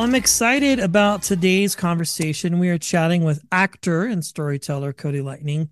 Well, 0.00 0.08
I'm 0.08 0.14
excited 0.14 0.80
about 0.80 1.22
today's 1.22 1.76
conversation. 1.76 2.58
We 2.58 2.70
are 2.70 2.78
chatting 2.78 3.22
with 3.22 3.44
actor 3.52 4.06
and 4.06 4.24
storyteller 4.24 4.94
Cody 4.94 5.20
Lightning, 5.20 5.68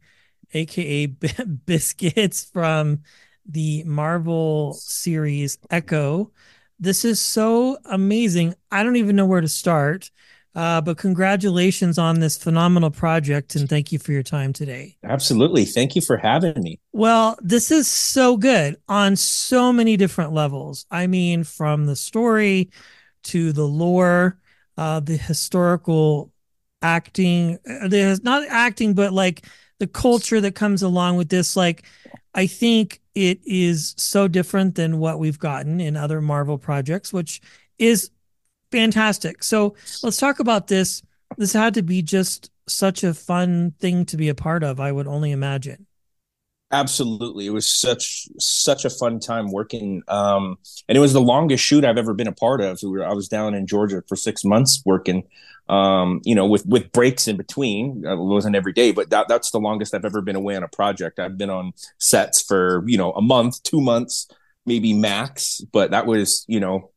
aka 0.53 1.07
B- 1.07 1.31
Biscuits 1.65 2.45
from 2.45 3.05
the 3.47 3.85
Marvel 3.85 4.75
series 4.75 5.57
Echo. 5.71 6.31
This 6.79 7.07
is 7.07 7.23
so 7.23 7.79
amazing. 7.87 8.55
I 8.71 8.83
don't 8.83 8.97
even 8.97 9.17
know 9.17 9.25
where 9.25 9.41
to 9.41 9.49
start. 9.49 10.11
Uh, 10.55 10.83
but 10.83 10.99
congratulations 10.99 11.97
on 11.97 12.21
this 12.21 12.37
phenomenal 12.37 12.91
project 12.91 13.55
and 13.55 13.67
thank 13.67 13.93
you 13.93 13.99
for 13.99 14.13
your 14.13 14.23
time 14.23 14.53
today. 14.53 14.99
Absolutely. 15.05 15.65
Thank 15.65 15.97
you 15.97 16.03
for 16.03 16.19
having 16.19 16.63
me. 16.63 16.79
Well, 16.93 17.39
this 17.41 17.71
is 17.71 17.89
so 17.89 18.37
good 18.37 18.77
on 18.89 19.17
so 19.17 19.73
many 19.73 19.97
different 19.97 20.35
levels. 20.35 20.85
I 20.91 21.07
mean, 21.07 21.45
from 21.45 21.87
the 21.87 21.97
story 21.97 22.69
to 23.25 23.53
the 23.53 23.67
lore, 23.67 24.39
uh, 24.77 25.01
the 25.01 25.17
historical 25.17 26.33
acting, 26.81 27.59
uh, 27.69 27.89
there's 27.89 28.23
not 28.23 28.47
acting, 28.49 28.95
but 28.95 29.13
like 29.13 29.45
the 29.81 29.87
culture 29.87 30.41
that 30.41 30.55
comes 30.55 30.83
along 30.83 31.17
with 31.17 31.29
this. 31.29 31.57
Like, 31.57 31.85
I 32.35 32.47
think 32.47 33.01
it 33.15 33.41
is 33.45 33.95
so 33.99 34.29
different 34.29 34.77
than 34.77 35.01
what 35.01 35.19
we've 35.19 35.39
gotten 35.39 35.81
in 35.81 35.97
other 35.97 36.21
Marvel 36.21 36.59
projects, 36.59 37.13
which 37.13 37.41
is 37.79 38.11
fantastic. 38.71 39.43
So 39.43 39.75
let's 40.03 40.19
talk 40.19 40.39
about 40.39 40.69
this. 40.69 41.03
This 41.37 41.53
had 41.53 41.75
to 41.75 41.83
be 41.83 42.03
just 42.03 42.51
such 42.69 43.03
a 43.03 43.15
fun 43.15 43.73
thing 43.81 44.05
to 44.07 44.17
be 44.17 44.29
a 44.29 44.35
part 44.35 44.63
of, 44.63 44.79
I 44.79 44.93
would 44.93 45.09
only 45.09 45.33
imagine. 45.33 45.88
Absolutely. 46.71 47.47
It 47.47 47.51
was 47.51 47.67
such 47.67 48.29
such 48.39 48.85
a 48.85 48.91
fun 48.91 49.21
time 49.21 49.51
working. 49.51 50.03
Um, 50.07 50.59
and 50.87 50.99
it 50.99 51.01
was 51.01 51.15
the 51.15 51.21
longest 51.21 51.65
shoot 51.65 51.83
I've 51.83 51.97
ever 51.97 52.13
been 52.13 52.27
a 52.27 52.33
part 52.33 52.61
of. 52.61 52.79
We 52.83 52.91
were, 52.91 53.07
I 53.07 53.15
was 53.15 53.27
down 53.27 53.55
in 53.55 53.67
Georgia 53.67 54.03
for 54.07 54.17
six 54.17 54.45
months 54.45 54.83
working, 54.85 55.23
um, 55.71 56.21
you 56.25 56.35
know, 56.35 56.47
with 56.47 56.67
with 56.67 56.93
breaks 56.93 57.27
in 57.27 57.39
between. 57.39 58.05
Uh, 58.07 58.13
It 58.13 58.19
wasn't 58.19 58.55
every 58.55 58.75
day, 58.75 58.93
but 58.93 59.09
that 59.11 59.29
that's 59.29 59.51
the 59.51 59.59
longest 59.61 59.95
I've 59.95 60.05
ever 60.05 60.21
been 60.21 60.37
away 60.37 60.57
on 60.57 60.63
a 60.63 60.69
project. 60.69 61.19
I've 61.19 61.39
been 61.39 61.49
on 61.49 61.73
sets 61.97 62.43
for, 62.43 62.85
you 62.87 62.99
know, 62.99 63.13
a 63.13 63.23
month, 63.23 63.63
two 63.63 63.81
months, 63.81 64.29
maybe 64.67 64.93
max. 64.93 65.63
But 65.73 65.93
that 65.93 66.05
was, 66.05 66.45
you 66.49 66.61
know, 66.61 66.91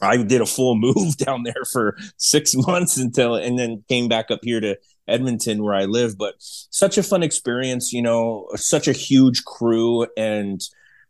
I 0.00 0.16
did 0.22 0.40
a 0.40 0.46
full 0.46 0.74
move 0.78 1.16
down 1.16 1.42
there 1.44 1.64
for 1.72 1.96
six 2.16 2.52
months 2.66 2.96
until, 2.96 3.36
and 3.36 3.58
then 3.58 3.84
came 3.88 4.08
back 4.08 4.30
up 4.30 4.40
here 4.42 4.60
to 4.60 4.76
Edmonton 5.08 5.62
where 5.62 5.74
I 5.74 5.84
live. 5.84 6.16
But 6.18 6.34
such 6.38 6.98
a 6.98 7.02
fun 7.02 7.22
experience, 7.22 7.92
you 7.92 8.02
know, 8.02 8.48
such 8.56 8.88
a 8.88 8.92
huge 8.92 9.44
crew 9.44 10.06
and 10.16 10.60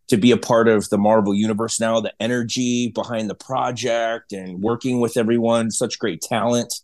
to 0.09 0.17
be 0.17 0.31
a 0.31 0.37
part 0.37 0.69
of 0.69 0.89
the 0.91 0.99
Marvel 0.99 1.35
universe 1.35 1.81
now, 1.81 2.01
the 2.01 2.13
energy 2.21 2.89
behind 2.89 3.31
the 3.31 3.35
project 3.35 4.33
and 4.33 4.61
working 4.61 5.01
with 5.01 5.17
everyone, 5.17 5.71
such 5.71 5.99
great 5.99 6.21
talent. 6.21 6.75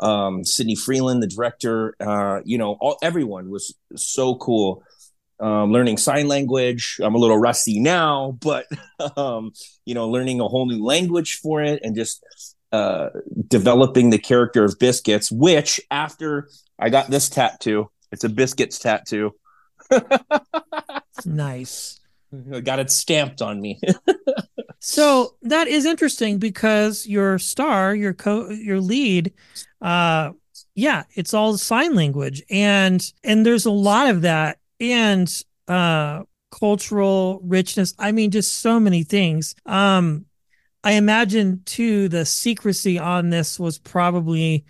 Um, 0.00 0.44
Sydney 0.44 0.76
Freeland, 0.76 1.22
the 1.22 1.26
director, 1.26 1.96
uh, 2.00 2.40
you 2.44 2.56
know, 2.56 2.76
all, 2.80 2.96
everyone 3.02 3.50
was 3.50 3.74
so 3.96 4.36
cool. 4.36 4.82
Um, 5.40 5.70
learning 5.70 5.98
sign 5.98 6.28
language. 6.28 6.98
I'm 7.02 7.14
a 7.14 7.18
little 7.18 7.38
rusty 7.38 7.78
now, 7.78 8.38
but 8.40 8.66
um, 9.16 9.52
you 9.84 9.94
know, 9.94 10.08
learning 10.08 10.40
a 10.40 10.48
whole 10.48 10.66
new 10.66 10.82
language 10.82 11.40
for 11.40 11.62
it 11.62 11.80
and 11.82 11.94
just 11.94 12.24
uh, 12.72 13.10
developing 13.48 14.10
the 14.10 14.18
character 14.18 14.64
of 14.64 14.78
Biscuits. 14.78 15.30
Which 15.30 15.80
after 15.90 16.48
I 16.78 16.90
got 16.90 17.10
this 17.10 17.28
tattoo, 17.28 17.90
it's 18.12 18.24
a 18.24 18.28
Biscuits 18.28 18.78
tattoo. 18.78 19.34
Nice. 21.24 22.00
I 22.54 22.60
got 22.60 22.78
it 22.78 22.90
stamped 22.90 23.42
on 23.42 23.60
me. 23.60 23.80
So 24.80 25.34
that 25.42 25.66
is 25.66 25.84
interesting 25.84 26.38
because 26.38 27.04
your 27.04 27.40
star, 27.40 27.96
your 27.96 28.14
co 28.14 28.48
your 28.48 28.80
lead, 28.80 29.32
uh 29.82 30.30
yeah, 30.76 31.02
it's 31.16 31.34
all 31.34 31.58
sign 31.58 31.96
language 31.96 32.44
and 32.48 33.04
and 33.24 33.44
there's 33.44 33.66
a 33.66 33.72
lot 33.72 34.08
of 34.08 34.22
that 34.22 34.58
and 34.78 35.28
uh 35.66 36.22
cultural 36.52 37.40
richness. 37.42 37.92
I 37.98 38.12
mean 38.12 38.30
just 38.30 38.58
so 38.58 38.78
many 38.78 39.02
things. 39.02 39.56
Um 39.66 40.26
I 40.88 40.92
imagine 40.92 41.60
too 41.66 42.08
the 42.08 42.24
secrecy 42.24 42.98
on 42.98 43.28
this 43.28 43.60
was 43.60 43.78
probably 43.78 44.64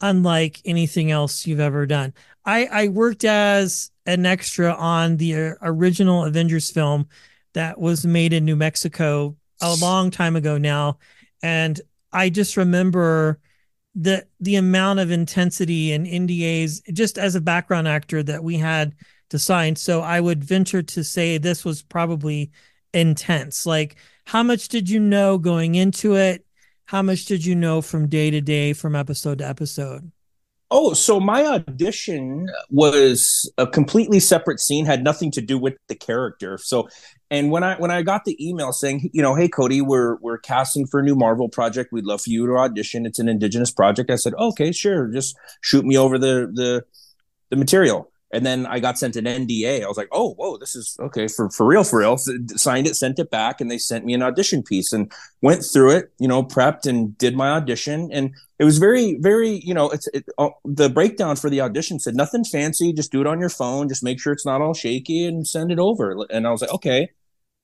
unlike 0.00 0.60
anything 0.64 1.12
else 1.12 1.46
you've 1.46 1.60
ever 1.60 1.86
done. 1.86 2.12
I 2.44 2.66
I 2.66 2.88
worked 2.88 3.22
as 3.22 3.92
an 4.04 4.26
extra 4.26 4.72
on 4.72 5.18
the 5.18 5.36
uh, 5.36 5.54
original 5.62 6.24
Avengers 6.24 6.72
film 6.72 7.06
that 7.52 7.78
was 7.78 8.04
made 8.04 8.32
in 8.32 8.44
New 8.44 8.56
Mexico 8.56 9.36
a 9.62 9.76
long 9.76 10.10
time 10.10 10.34
ago 10.34 10.58
now. 10.58 10.98
And 11.40 11.80
I 12.12 12.30
just 12.30 12.56
remember 12.56 13.38
the 13.94 14.26
the 14.40 14.56
amount 14.56 14.98
of 14.98 15.12
intensity 15.12 15.92
and 15.92 16.04
NDAs 16.04 16.92
just 16.92 17.16
as 17.16 17.36
a 17.36 17.40
background 17.40 17.86
actor 17.86 18.24
that 18.24 18.42
we 18.42 18.56
had 18.58 18.92
to 19.28 19.38
sign. 19.38 19.76
So 19.76 20.00
I 20.00 20.20
would 20.20 20.42
venture 20.42 20.82
to 20.82 21.04
say 21.04 21.38
this 21.38 21.64
was 21.64 21.80
probably 21.80 22.50
intense. 22.92 23.66
Like 23.66 23.94
how 24.30 24.44
much 24.44 24.68
did 24.68 24.88
you 24.88 25.00
know 25.00 25.38
going 25.38 25.74
into 25.74 26.14
it 26.14 26.46
how 26.84 27.02
much 27.02 27.24
did 27.24 27.44
you 27.44 27.56
know 27.56 27.82
from 27.82 28.08
day 28.08 28.30
to 28.30 28.40
day 28.40 28.72
from 28.72 28.94
episode 28.94 29.38
to 29.38 29.46
episode 29.46 30.12
Oh, 30.72 30.92
so 30.92 31.18
my 31.18 31.44
audition 31.44 32.48
was 32.70 33.52
a 33.58 33.66
completely 33.66 34.20
separate 34.20 34.60
scene, 34.60 34.86
had 34.86 35.02
nothing 35.02 35.32
to 35.32 35.40
do 35.40 35.58
with 35.58 35.74
the 35.88 35.96
character. 35.96 36.58
So, 36.58 36.88
and 37.28 37.50
when 37.50 37.64
I 37.64 37.74
when 37.74 37.90
I 37.90 38.02
got 38.02 38.24
the 38.24 38.36
email 38.40 38.70
saying, 38.72 39.10
you 39.12 39.20
know, 39.20 39.34
hey 39.34 39.48
Cody, 39.48 39.80
we're 39.80 40.14
we're 40.20 40.38
casting 40.38 40.86
for 40.86 41.00
a 41.00 41.02
new 41.02 41.16
Marvel 41.16 41.48
project. 41.48 41.92
We'd 41.92 42.04
love 42.04 42.22
for 42.22 42.30
you 42.30 42.46
to 42.46 42.56
audition. 42.56 43.04
It's 43.04 43.18
an 43.18 43.28
Indigenous 43.28 43.72
project. 43.72 44.12
I 44.12 44.14
said, 44.14 44.34
okay, 44.34 44.70
sure, 44.70 45.08
just 45.08 45.36
shoot 45.60 45.84
me 45.84 45.98
over 45.98 46.18
the 46.18 46.48
the 46.54 46.84
the 47.48 47.56
material. 47.56 48.09
And 48.32 48.46
then 48.46 48.64
I 48.66 48.78
got 48.78 48.96
sent 48.96 49.16
an 49.16 49.24
NDA. 49.24 49.82
I 49.82 49.88
was 49.88 49.96
like, 49.96 50.08
oh, 50.12 50.34
whoa, 50.34 50.56
this 50.56 50.76
is 50.76 50.96
okay 51.00 51.26
for 51.26 51.50
for 51.50 51.66
real, 51.66 51.82
for 51.82 51.98
real. 51.98 52.16
Signed 52.16 52.86
it, 52.86 52.94
sent 52.94 53.18
it 53.18 53.30
back, 53.30 53.60
and 53.60 53.70
they 53.70 53.78
sent 53.78 54.04
me 54.04 54.14
an 54.14 54.22
audition 54.22 54.62
piece 54.62 54.92
and 54.92 55.10
went 55.42 55.64
through 55.64 55.90
it. 55.90 56.12
You 56.20 56.28
know, 56.28 56.44
prepped 56.44 56.86
and 56.86 57.18
did 57.18 57.36
my 57.36 57.50
audition, 57.50 58.08
and 58.12 58.32
it 58.60 58.64
was 58.64 58.78
very, 58.78 59.16
very. 59.18 59.60
You 59.64 59.74
know, 59.74 59.90
it's 59.90 60.06
it, 60.08 60.26
uh, 60.38 60.50
the 60.64 60.88
breakdown 60.88 61.34
for 61.34 61.50
the 61.50 61.60
audition 61.60 61.98
said 61.98 62.14
nothing 62.14 62.44
fancy. 62.44 62.92
Just 62.92 63.10
do 63.10 63.20
it 63.20 63.26
on 63.26 63.40
your 63.40 63.48
phone. 63.48 63.88
Just 63.88 64.04
make 64.04 64.20
sure 64.20 64.32
it's 64.32 64.46
not 64.46 64.60
all 64.60 64.74
shaky 64.74 65.26
and 65.26 65.46
send 65.46 65.72
it 65.72 65.80
over. 65.80 66.24
And 66.30 66.46
I 66.46 66.50
was 66.52 66.60
like, 66.60 66.72
okay, 66.74 67.10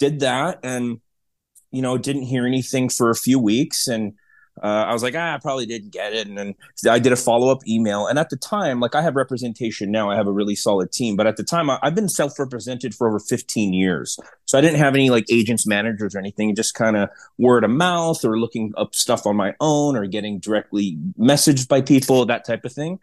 did 0.01 0.21
that, 0.21 0.59
and 0.65 1.01
you 1.71 1.83
know, 1.83 1.97
didn't 1.97 2.23
hear 2.23 2.45
anything 2.45 2.89
for 2.89 3.11
a 3.11 3.15
few 3.15 3.39
weeks, 3.39 3.87
and 3.87 4.15
uh, 4.63 4.67
I 4.89 4.93
was 4.93 5.03
like, 5.03 5.15
ah, 5.17 5.35
I 5.35 5.39
probably 5.39 5.67
didn't 5.67 5.91
get 5.91 6.13
it. 6.13 6.27
And 6.27 6.39
then 6.39 6.55
I 6.89 6.99
did 6.99 7.13
a 7.13 7.17
follow 7.17 7.51
up 7.51 7.67
email. 7.67 8.07
And 8.07 8.19
at 8.19 8.31
the 8.31 8.37
time, 8.37 8.81
like 8.81 8.95
I 8.95 9.03
have 9.03 9.15
representation 9.15 9.91
now, 9.91 10.11
I 10.11 10.17
have 10.17 10.27
a 10.27 10.33
really 10.33 10.55
solid 10.55 10.93
team. 10.93 11.17
But 11.17 11.27
at 11.27 11.37
the 11.37 11.43
time, 11.43 11.69
I, 11.69 11.79
I've 11.83 11.95
been 11.95 12.09
self 12.09 12.39
represented 12.39 12.95
for 12.95 13.09
over 13.09 13.19
15 13.19 13.73
years. 13.73 14.19
So 14.47 14.57
I 14.57 14.61
didn't 14.61 14.79
have 14.79 14.95
any 14.95 15.11
like 15.11 15.27
agents, 15.31 15.67
managers, 15.67 16.15
or 16.15 16.19
anything, 16.19 16.55
just 16.55 16.75
kind 16.75 16.97
of 16.97 17.11
word 17.39 17.65
of 17.65 17.71
mouth 17.71 18.25
or 18.25 18.39
looking 18.39 18.73
up 18.77 18.95
stuff 18.95 19.27
on 19.27 19.37
my 19.37 19.55
own 19.61 19.97
or 19.97 20.07
getting 20.07 20.39
directly 20.39 20.99
messaged 21.19 21.69
by 21.69 21.81
people, 21.83 22.25
that 22.27 22.45
type 22.45 22.65
of 22.65 22.73
thing. 22.73 22.99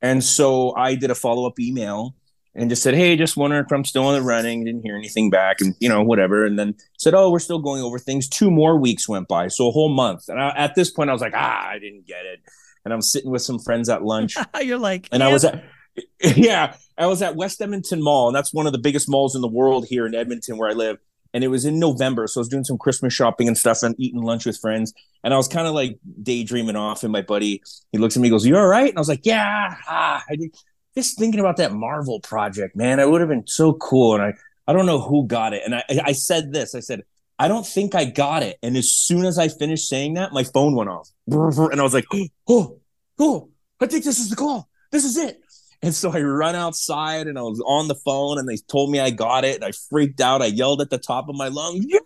And 0.00 0.22
so 0.22 0.74
I 0.74 0.94
did 0.94 1.10
a 1.10 1.14
follow 1.14 1.46
up 1.46 1.58
email 1.58 2.14
and 2.54 2.70
just 2.70 2.82
said, 2.82 2.94
Hey, 2.94 3.16
just 3.16 3.36
wondering 3.36 3.64
if 3.64 3.72
I'm 3.72 3.84
still 3.84 4.08
in 4.10 4.14
the 4.14 4.22
running. 4.22 4.64
Didn't 4.64 4.82
hear 4.82 4.96
anything 4.96 5.30
back 5.30 5.60
and, 5.60 5.74
you 5.80 5.88
know, 5.88 6.02
whatever. 6.02 6.44
And 6.44 6.58
then 6.58 6.74
said, 6.98 7.14
Oh, 7.14 7.30
we're 7.30 7.38
still 7.38 7.58
going 7.58 7.82
over 7.82 7.98
things. 7.98 8.28
Two 8.28 8.50
more 8.50 8.78
weeks 8.78 9.08
went 9.08 9.28
by. 9.28 9.48
So 9.48 9.68
a 9.68 9.70
whole 9.70 9.88
month. 9.94 10.28
And 10.28 10.40
I, 10.40 10.50
at 10.56 10.74
this 10.74 10.90
point, 10.90 11.10
I 11.10 11.12
was 11.12 11.22
like, 11.22 11.34
Ah, 11.34 11.68
I 11.68 11.78
didn't 11.78 12.06
get 12.06 12.24
it. 12.26 12.40
And 12.84 12.92
I'm 12.92 13.02
sitting 13.02 13.30
with 13.30 13.42
some 13.42 13.58
friends 13.58 13.88
at 13.88 14.02
lunch. 14.04 14.36
You're 14.62 14.78
like, 14.78 15.08
and 15.10 15.22
I 15.22 15.32
was 15.32 15.44
at, 15.44 15.64
yeah, 16.22 16.76
I 16.98 17.06
was 17.06 17.22
at 17.22 17.34
West 17.36 17.60
Edmonton 17.62 18.02
Mall. 18.02 18.28
And 18.28 18.36
that's 18.36 18.52
one 18.52 18.66
of 18.66 18.72
the 18.72 18.78
biggest 18.78 19.08
malls 19.08 19.34
in 19.34 19.40
the 19.40 19.48
world 19.48 19.86
here 19.88 20.06
in 20.06 20.14
Edmonton 20.14 20.58
where 20.58 20.68
I 20.70 20.74
live. 20.74 20.98
and 21.32 21.42
it 21.42 21.48
was 21.48 21.64
in 21.64 21.78
November. 21.80 22.26
So 22.26 22.38
I 22.38 22.42
was 22.42 22.48
doing 22.48 22.64
some 22.64 22.78
Christmas 22.78 23.12
shopping 23.14 23.48
and 23.48 23.56
stuff 23.58 23.82
and 23.82 23.94
eating 23.98 24.22
lunch 24.22 24.46
with 24.46 24.58
friends. 24.58 24.92
And 25.24 25.32
I 25.34 25.36
was 25.36 25.48
kind 25.48 25.66
of 25.66 25.74
like 25.74 25.98
daydreaming 26.22 26.76
off. 26.76 27.02
And 27.02 27.10
my 27.12 27.22
buddy, 27.22 27.62
he 27.90 27.98
looks 27.98 28.16
at 28.16 28.22
me, 28.22 28.28
goes, 28.30 28.46
You 28.46 28.56
all 28.56 28.66
right? 28.66 28.88
And 28.90 28.98
I 28.98 29.00
was 29.00 29.08
like, 29.08 29.24
Yeah. 29.24 29.74
Ah, 29.88 30.22
I 30.28 30.36
did. 30.36 30.54
Just 30.96 31.18
thinking 31.18 31.40
about 31.40 31.56
that 31.56 31.72
Marvel 31.72 32.20
project, 32.20 32.76
man. 32.76 33.00
It 33.00 33.08
would 33.08 33.20
have 33.20 33.30
been 33.30 33.46
so 33.46 33.72
cool. 33.74 34.14
And 34.14 34.22
I, 34.22 34.34
I 34.66 34.72
don't 34.72 34.86
know 34.86 35.00
who 35.00 35.26
got 35.26 35.52
it. 35.52 35.62
And 35.64 35.74
I, 35.74 35.84
I 36.04 36.12
said 36.12 36.52
this 36.52 36.74
I 36.74 36.80
said, 36.80 37.02
I 37.38 37.48
don't 37.48 37.66
think 37.66 37.94
I 37.94 38.04
got 38.04 38.42
it. 38.42 38.58
And 38.62 38.76
as 38.76 38.92
soon 38.92 39.24
as 39.24 39.38
I 39.38 39.48
finished 39.48 39.88
saying 39.88 40.14
that, 40.14 40.32
my 40.32 40.44
phone 40.44 40.76
went 40.76 40.90
off. 40.90 41.10
And 41.26 41.80
I 41.80 41.82
was 41.82 41.94
like, 41.94 42.06
Oh, 42.48 42.78
oh, 43.18 43.50
I 43.80 43.86
think 43.86 44.04
this 44.04 44.18
is 44.18 44.30
the 44.30 44.36
call. 44.36 44.68
This 44.92 45.04
is 45.04 45.16
it. 45.16 45.40
And 45.82 45.94
so 45.94 46.10
I 46.12 46.20
run 46.22 46.54
outside 46.54 47.26
and 47.26 47.38
I 47.38 47.42
was 47.42 47.62
on 47.66 47.88
the 47.88 47.94
phone 47.94 48.38
and 48.38 48.48
they 48.48 48.56
told 48.56 48.90
me 48.90 49.00
I 49.00 49.10
got 49.10 49.44
it. 49.44 49.56
And 49.56 49.64
I 49.64 49.72
freaked 49.90 50.20
out. 50.20 50.40
I 50.40 50.46
yelled 50.46 50.80
at 50.80 50.90
the 50.90 50.98
top 50.98 51.28
of 51.28 51.36
my 51.36 51.48
lungs. 51.48 51.84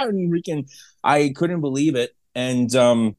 And 0.00 0.32
freaking, 0.32 0.70
I 1.02 1.32
couldn't 1.34 1.60
believe 1.60 1.96
it. 1.96 2.14
And 2.32 2.72
um, 2.76 3.16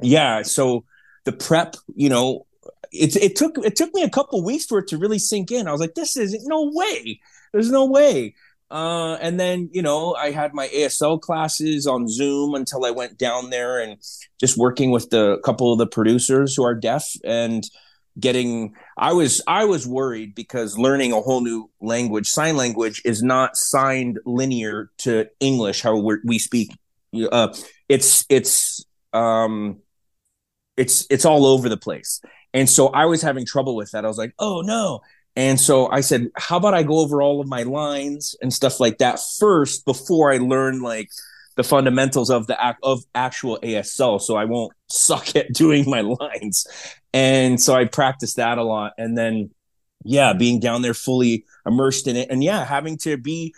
yeah, 0.00 0.42
so 0.42 0.84
the 1.24 1.32
prep, 1.32 1.74
you 1.94 2.08
know, 2.08 2.46
it, 2.92 3.16
it 3.16 3.36
took 3.36 3.58
it 3.58 3.76
took 3.76 3.94
me 3.94 4.02
a 4.02 4.10
couple 4.10 4.42
weeks 4.44 4.66
for 4.66 4.78
it 4.78 4.88
to 4.88 4.98
really 4.98 5.18
sink 5.18 5.50
in. 5.50 5.68
I 5.68 5.72
was 5.72 5.80
like, 5.80 5.94
this 5.94 6.16
is 6.16 6.44
no 6.46 6.70
way. 6.72 7.20
There's 7.52 7.70
no 7.70 7.86
way. 7.86 8.34
Uh, 8.70 9.14
and 9.20 9.40
then, 9.40 9.68
you 9.72 9.82
know, 9.82 10.14
I 10.14 10.30
had 10.30 10.54
my 10.54 10.68
ASL 10.68 11.20
classes 11.20 11.88
on 11.88 12.08
Zoom 12.08 12.54
until 12.54 12.84
I 12.84 12.92
went 12.92 13.18
down 13.18 13.50
there 13.50 13.80
and 13.80 13.98
just 14.38 14.56
working 14.56 14.92
with 14.92 15.10
the 15.10 15.38
couple 15.44 15.72
of 15.72 15.78
the 15.78 15.88
producers 15.88 16.54
who 16.54 16.64
are 16.64 16.74
deaf 16.74 17.14
and 17.24 17.64
getting 18.18 18.74
i 18.98 19.12
was 19.12 19.40
i 19.46 19.64
was 19.64 19.86
worried 19.86 20.34
because 20.34 20.76
learning 20.76 21.12
a 21.12 21.20
whole 21.20 21.40
new 21.40 21.70
language 21.80 22.28
sign 22.28 22.56
language 22.56 23.00
is 23.04 23.22
not 23.22 23.56
signed 23.56 24.18
linear 24.26 24.90
to 24.98 25.26
english 25.38 25.80
how 25.80 25.96
we 26.24 26.38
speak 26.38 26.76
uh, 27.30 27.54
it's 27.88 28.24
it's 28.28 28.84
um 29.12 29.78
it's 30.76 31.06
it's 31.08 31.24
all 31.24 31.46
over 31.46 31.68
the 31.68 31.76
place 31.76 32.20
and 32.54 32.68
so 32.68 32.88
i 32.88 33.06
was 33.06 33.22
having 33.22 33.46
trouble 33.46 33.76
with 33.76 33.90
that. 33.92 34.04
I 34.04 34.08
was 34.08 34.18
like 34.18 34.34
oh 34.38 34.62
no. 34.62 35.00
And 35.36 35.60
so 35.60 35.90
i 35.90 36.00
said 36.00 36.28
how 36.36 36.56
about 36.56 36.74
i 36.74 36.82
go 36.82 36.98
over 36.98 37.22
all 37.22 37.40
of 37.40 37.48
my 37.48 37.62
lines 37.62 38.36
and 38.42 38.52
stuff 38.52 38.80
like 38.80 38.98
that 38.98 39.20
first 39.38 39.84
before 39.84 40.32
i 40.32 40.38
learn 40.38 40.82
like 40.82 41.08
the 41.56 41.64
fundamentals 41.64 42.30
of 42.30 42.46
the 42.46 42.62
act 42.62 42.80
of 42.82 43.02
actual 43.14 43.58
ASL, 43.62 44.20
so 44.20 44.34
I 44.36 44.46
won't 44.46 44.72
suck 44.88 45.36
at 45.36 45.52
doing 45.52 45.88
my 45.88 46.00
lines. 46.00 46.66
And 47.12 47.60
so 47.60 47.74
I 47.74 47.84
practiced 47.84 48.36
that 48.36 48.56
a 48.56 48.62
lot, 48.62 48.92
and 48.96 49.16
then 49.16 49.50
yeah, 50.02 50.32
being 50.32 50.60
down 50.60 50.80
there 50.80 50.94
fully 50.94 51.44
immersed 51.66 52.06
in 52.06 52.16
it, 52.16 52.30
and 52.30 52.42
yeah, 52.42 52.64
having 52.64 52.96
to 52.98 53.18
be 53.18 53.54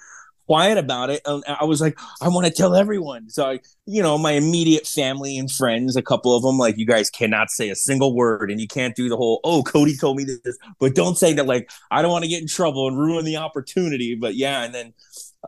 quiet 0.47 0.79
about 0.79 1.11
it. 1.11 1.23
And 1.25 1.43
I 1.47 1.65
was 1.65 1.81
like, 1.81 1.99
I 2.21 2.29
want 2.29 2.47
to 2.47 2.53
tell 2.53 2.75
everyone. 2.75 3.29
So 3.31 3.45
I, 3.45 3.61
you 3.87 4.03
know, 4.03 4.19
my 4.19 4.33
immediate 4.33 4.87
family 4.87 5.37
and 5.39 5.51
friends, 5.51 5.97
a 5.97 6.03
couple 6.03 6.37
of 6.37 6.43
them, 6.43 6.59
like, 6.59 6.79
you 6.79 6.87
guys 6.87 7.11
cannot 7.11 7.51
say 7.51 7.71
a 7.71 7.77
single 7.77 8.15
word 8.15 8.51
and 8.51 8.61
you 8.61 8.69
can't 8.69 8.97
do 8.97 9.09
the 9.09 9.17
whole, 9.17 9.41
oh, 9.45 9.63
Cody 9.63 9.97
told 9.97 10.17
me 10.17 10.25
this, 10.25 10.59
but 10.79 10.95
don't 10.95 11.17
say 11.17 11.33
that. 11.35 11.47
Like, 11.47 11.71
I 11.91 12.03
don't 12.03 12.11
want 12.11 12.25
to 12.25 12.31
get 12.31 12.43
in 12.43 12.49
trouble 12.49 12.89
and 12.89 12.99
ruin 12.99 13.25
the 13.25 13.37
opportunity. 13.37 14.15
But 14.15 14.35
yeah, 14.35 14.63
and 14.63 14.75
then 14.75 14.93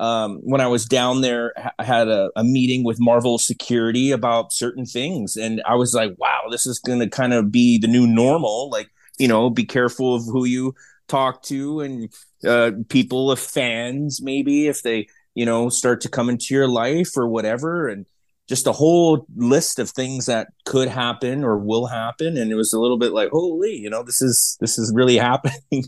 um, 0.01 0.41
when 0.43 0.61
I 0.61 0.67
was 0.67 0.87
down 0.87 1.21
there, 1.21 1.55
I 1.79 1.85
had 1.85 2.09
a, 2.09 2.31
a, 2.35 2.43
meeting 2.43 2.85
with 2.85 2.99
Marvel 2.99 3.39
security 3.39 4.11
about 4.11 4.53
certain 4.53 4.87
things. 4.87 5.37
And 5.37 5.63
I 5.67 5.77
was 5.77 5.95
like, 5.95 6.15
wow, 6.19 6.43
this 6.51 6.67
is 6.67 6.81
going 6.81 6.99
to 6.99 7.09
kind 7.09 7.33
of 7.33 7.53
be 7.53 7.79
the 7.79 7.87
new 7.87 8.07
normal. 8.07 8.71
Like, 8.71 8.91
you 9.19 9.29
know, 9.29 9.51
be 9.51 9.65
careful 9.65 10.17
of 10.17 10.25
who 10.25 10.45
you 10.45 10.75
talk 11.09 11.43
to 11.45 11.81
and 11.81 12.13
uh, 12.47 12.73
people, 12.89 13.31
of 13.31 13.39
fans, 13.39 14.21
maybe 14.23 14.67
if 14.67 14.83
they, 14.83 15.09
you 15.35 15.47
know, 15.47 15.69
start 15.69 16.01
to 16.03 16.09
come 16.09 16.29
into 16.29 16.55
your 16.55 16.69
life 16.69 17.17
or 17.17 17.29
whatever. 17.29 17.89
And 17.89 18.07
just 18.49 18.67
a 18.67 18.73
whole 18.73 19.27
list 19.37 19.79
of 19.79 19.91
things 19.91 20.27
that 20.27 20.49
could 20.65 20.89
happen 20.89 21.45
or 21.45 21.59
will 21.59 21.87
happen. 21.87 22.37
And 22.37 22.51
it 22.51 22.57
was 22.57 22.73
a 22.73 22.79
little 22.79 22.99
bit 22.99 23.13
like, 23.13 23.31
holy, 23.31 23.75
you 23.75 23.89
know, 23.89 24.03
this 24.03 24.21
is, 24.21 24.57
this 24.61 24.79
is 24.79 24.93
really 24.95 25.17
happening. 25.19 25.85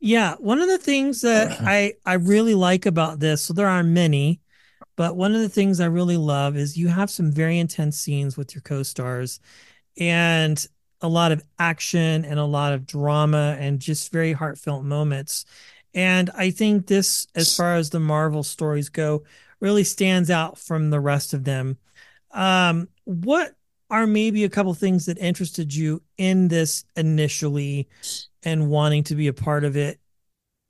Yeah, 0.00 0.34
one 0.38 0.60
of 0.60 0.68
the 0.68 0.76
things 0.76 1.22
that 1.22 1.60
I 1.62 1.94
I 2.04 2.14
really 2.14 2.54
like 2.54 2.84
about 2.84 3.20
this, 3.20 3.42
so 3.42 3.54
there 3.54 3.68
are 3.68 3.82
many, 3.82 4.42
but 4.96 5.16
one 5.16 5.34
of 5.34 5.40
the 5.40 5.48
things 5.48 5.80
I 5.80 5.86
really 5.86 6.18
love 6.18 6.56
is 6.58 6.76
you 6.76 6.88
have 6.88 7.10
some 7.10 7.32
very 7.32 7.58
intense 7.58 7.98
scenes 7.98 8.36
with 8.36 8.54
your 8.54 8.60
co-stars 8.60 9.40
and 9.98 10.66
a 11.04 11.08
lot 11.08 11.32
of 11.32 11.44
action 11.58 12.24
and 12.24 12.40
a 12.40 12.44
lot 12.44 12.72
of 12.72 12.86
drama 12.86 13.56
and 13.60 13.78
just 13.78 14.10
very 14.10 14.32
heartfelt 14.32 14.84
moments. 14.84 15.44
And 15.92 16.30
I 16.34 16.50
think 16.50 16.86
this 16.86 17.26
as 17.34 17.54
far 17.54 17.76
as 17.76 17.90
the 17.90 18.00
Marvel 18.00 18.42
stories 18.42 18.88
go 18.88 19.22
really 19.60 19.84
stands 19.84 20.30
out 20.30 20.58
from 20.58 20.88
the 20.90 21.00
rest 21.00 21.34
of 21.34 21.44
them. 21.44 21.76
Um 22.32 22.88
what 23.04 23.54
are 23.90 24.06
maybe 24.06 24.44
a 24.44 24.48
couple 24.48 24.72
things 24.72 25.04
that 25.06 25.18
interested 25.18 25.74
you 25.74 26.02
in 26.16 26.48
this 26.48 26.84
initially 26.96 27.86
and 28.42 28.70
wanting 28.70 29.04
to 29.04 29.14
be 29.14 29.28
a 29.28 29.32
part 29.34 29.62
of 29.62 29.76
it 29.76 30.00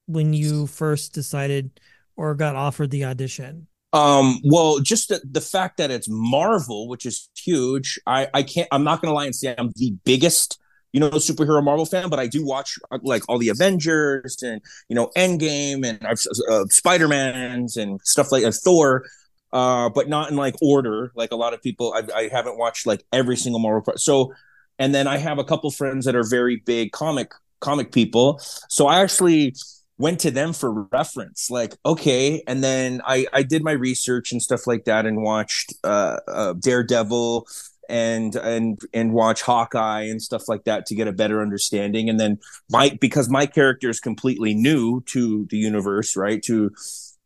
when 0.06 0.34
you 0.34 0.66
first 0.66 1.14
decided 1.14 1.80
or 2.16 2.34
got 2.34 2.56
offered 2.56 2.90
the 2.90 3.04
audition? 3.04 3.68
Um, 3.94 4.40
well, 4.44 4.80
just 4.80 5.08
the, 5.08 5.22
the 5.24 5.40
fact 5.40 5.78
that 5.78 5.90
it's 5.90 6.08
Marvel, 6.10 6.88
which 6.88 7.06
is 7.06 7.30
huge. 7.36 7.98
I, 8.06 8.28
I 8.34 8.42
can't, 8.42 8.68
I'm 8.72 8.84
not 8.84 9.00
going 9.00 9.10
to 9.10 9.14
lie 9.14 9.26
and 9.26 9.34
say 9.34 9.54
I'm 9.56 9.72
the 9.76 9.94
biggest, 10.04 10.60
you 10.92 11.00
know, 11.00 11.10
superhero 11.10 11.62
Marvel 11.62 11.86
fan, 11.86 12.10
but 12.10 12.18
I 12.18 12.26
do 12.26 12.44
watch 12.44 12.78
uh, 12.90 12.98
like 13.02 13.22
all 13.28 13.38
the 13.38 13.50
Avengers 13.50 14.42
and, 14.42 14.60
you 14.88 14.96
know, 14.96 15.10
Endgame 15.16 15.86
and 15.86 16.04
I've, 16.04 16.20
uh, 16.50 16.64
Spider-Man's 16.68 17.76
and 17.76 18.00
stuff 18.02 18.32
like 18.32 18.44
uh, 18.44 18.52
Thor. 18.52 19.04
Uh, 19.52 19.88
but 19.88 20.08
not 20.08 20.32
in 20.32 20.36
like 20.36 20.56
order. 20.60 21.12
Like 21.14 21.30
a 21.30 21.36
lot 21.36 21.54
of 21.54 21.62
people, 21.62 21.94
I, 21.94 22.02
I 22.12 22.28
haven't 22.28 22.58
watched 22.58 22.88
like 22.88 23.04
every 23.12 23.36
single 23.36 23.60
Marvel. 23.60 23.92
So, 23.96 24.34
and 24.80 24.92
then 24.92 25.06
I 25.06 25.18
have 25.18 25.38
a 25.38 25.44
couple 25.44 25.70
friends 25.70 26.06
that 26.06 26.16
are 26.16 26.24
very 26.28 26.56
big 26.56 26.90
comic 26.90 27.30
comic 27.60 27.92
people. 27.92 28.40
So 28.68 28.88
I 28.88 29.00
actually 29.00 29.54
went 29.96 30.18
to 30.20 30.30
them 30.30 30.52
for 30.52 30.82
reference 30.92 31.50
like 31.50 31.76
okay 31.86 32.42
and 32.46 32.64
then 32.64 33.00
i 33.06 33.26
i 33.32 33.42
did 33.42 33.62
my 33.62 33.72
research 33.72 34.32
and 34.32 34.42
stuff 34.42 34.66
like 34.66 34.84
that 34.84 35.06
and 35.06 35.22
watched 35.22 35.72
uh, 35.84 36.18
uh 36.26 36.52
daredevil 36.54 37.46
and 37.88 38.36
and 38.36 38.80
and 38.92 39.12
watch 39.12 39.42
hawkeye 39.42 40.02
and 40.02 40.22
stuff 40.22 40.48
like 40.48 40.64
that 40.64 40.86
to 40.86 40.94
get 40.94 41.08
a 41.08 41.12
better 41.12 41.42
understanding. 41.42 42.08
And 42.08 42.18
then 42.18 42.38
my 42.70 42.96
because 43.00 43.28
my 43.28 43.46
character 43.46 43.88
is 43.88 44.00
completely 44.00 44.54
new 44.54 45.02
to 45.06 45.46
the 45.50 45.58
universe 45.58 46.16
right 46.16 46.42
to 46.44 46.70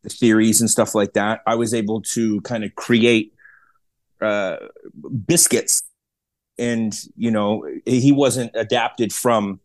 the 0.03 0.09
theories 0.09 0.61
and 0.61 0.69
stuff 0.69 0.95
like 0.95 1.11
that 1.11 1.41
i 1.45 1.55
was 1.55 1.73
able 1.73 2.01
to 2.01 2.39
kind 2.41 2.63
of 2.63 2.73
create 2.75 3.33
uh 4.21 4.57
biscuits. 5.25 5.83
And 6.57 6.93
you 7.15 7.31
know 7.31 7.65
he 7.85 8.11
wasn't 8.11 8.51
adapted 8.53 9.13
from 9.13 9.61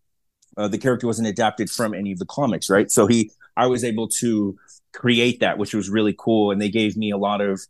uh, 0.57 0.69
the 0.69 0.79
character 0.79 1.07
wasn't 1.07 1.29
adapted 1.29 1.71
from 1.71 1.95
any 1.95 2.13
of 2.13 2.19
the 2.19 2.27
comics, 2.27 2.71
right? 2.71 2.91
So 2.91 3.07
he, 3.07 3.31
I 3.57 3.67
was 3.67 3.85
able 3.85 4.09
to 4.09 4.57
create 4.93 5.41
that, 5.41 5.59
which 5.59 5.75
was 5.75 5.91
really 5.91 6.15
cool, 6.17 6.51
and 6.51 6.61
they 6.61 6.71
gave 6.71 6.97
me 6.97 7.11
a 7.11 7.17
lot 7.17 7.41
of 7.41 7.61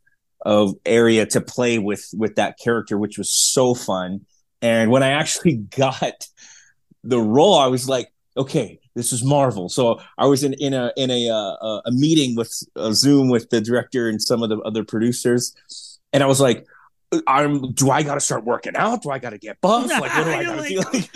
of 0.44 0.74
area 0.84 1.24
to 1.24 1.40
play 1.40 1.78
with 1.78 2.10
with 2.14 2.36
that 2.36 2.58
character, 2.58 2.98
which 2.98 3.18
was 3.18 3.30
so 3.30 3.74
fun. 3.74 4.26
And 4.62 4.90
when 4.90 5.02
I 5.02 5.10
actually 5.10 5.56
got 5.76 6.28
the 7.02 7.20
role, 7.20 7.58
I 7.58 7.66
was 7.66 7.88
like, 7.88 8.12
okay, 8.36 8.80
this 8.94 9.12
is 9.12 9.24
Marvel. 9.24 9.68
So 9.68 10.00
I 10.18 10.26
was 10.26 10.44
in 10.44 10.54
in 10.54 10.74
a 10.74 10.92
in 10.96 11.10
a 11.10 11.28
uh, 11.28 11.80
a 11.84 11.90
meeting 11.90 12.36
with 12.36 12.52
a 12.76 12.92
Zoom 12.92 13.28
with 13.28 13.50
the 13.50 13.60
director 13.60 14.08
and 14.08 14.20
some 14.20 14.42
of 14.42 14.50
the 14.50 14.58
other 14.58 14.84
producers, 14.84 15.54
and 16.12 16.22
I 16.22 16.26
was 16.26 16.40
like, 16.40 16.66
I'm 17.26 17.72
do 17.72 17.90
I 17.90 18.02
got 18.02 18.14
to 18.14 18.20
start 18.20 18.44
working 18.44 18.74
out? 18.76 19.02
Do 19.02 19.10
I 19.10 19.18
got 19.18 19.30
to 19.30 19.38
get 19.38 19.60
buff? 19.60 19.90
Like 19.90 20.14
what 20.14 20.24
do 20.24 20.30
I 20.30 20.44
got 20.44 20.62
to 20.62 20.68
do? 20.68 20.78
Like, 20.78 21.10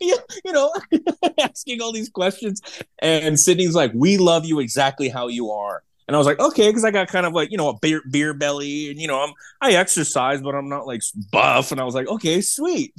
you 0.44 0.52
know, 0.52 0.72
asking 1.40 1.80
all 1.80 1.92
these 1.92 2.08
questions. 2.08 2.60
And 3.00 3.38
Sydney's 3.38 3.74
like, 3.74 3.92
"We 3.94 4.18
love 4.18 4.44
you 4.44 4.60
exactly 4.60 5.08
how 5.08 5.28
you 5.28 5.50
are." 5.50 5.82
And 6.06 6.14
I 6.14 6.18
was 6.18 6.26
like, 6.26 6.40
"Okay," 6.40 6.68
because 6.68 6.84
I 6.84 6.90
got 6.90 7.08
kind 7.08 7.26
of 7.26 7.32
like 7.32 7.50
you 7.50 7.56
know 7.56 7.68
a 7.68 7.78
beer 7.78 8.02
beer 8.10 8.34
belly, 8.34 8.90
and 8.90 9.00
you 9.00 9.08
know 9.08 9.22
I'm 9.22 9.32
I 9.60 9.72
exercise, 9.72 10.40
but 10.42 10.54
I'm 10.54 10.68
not 10.68 10.86
like 10.86 11.02
buff. 11.32 11.72
And 11.72 11.80
I 11.80 11.84
was 11.84 11.94
like, 11.94 12.08
"Okay, 12.08 12.40
sweet." 12.40 12.94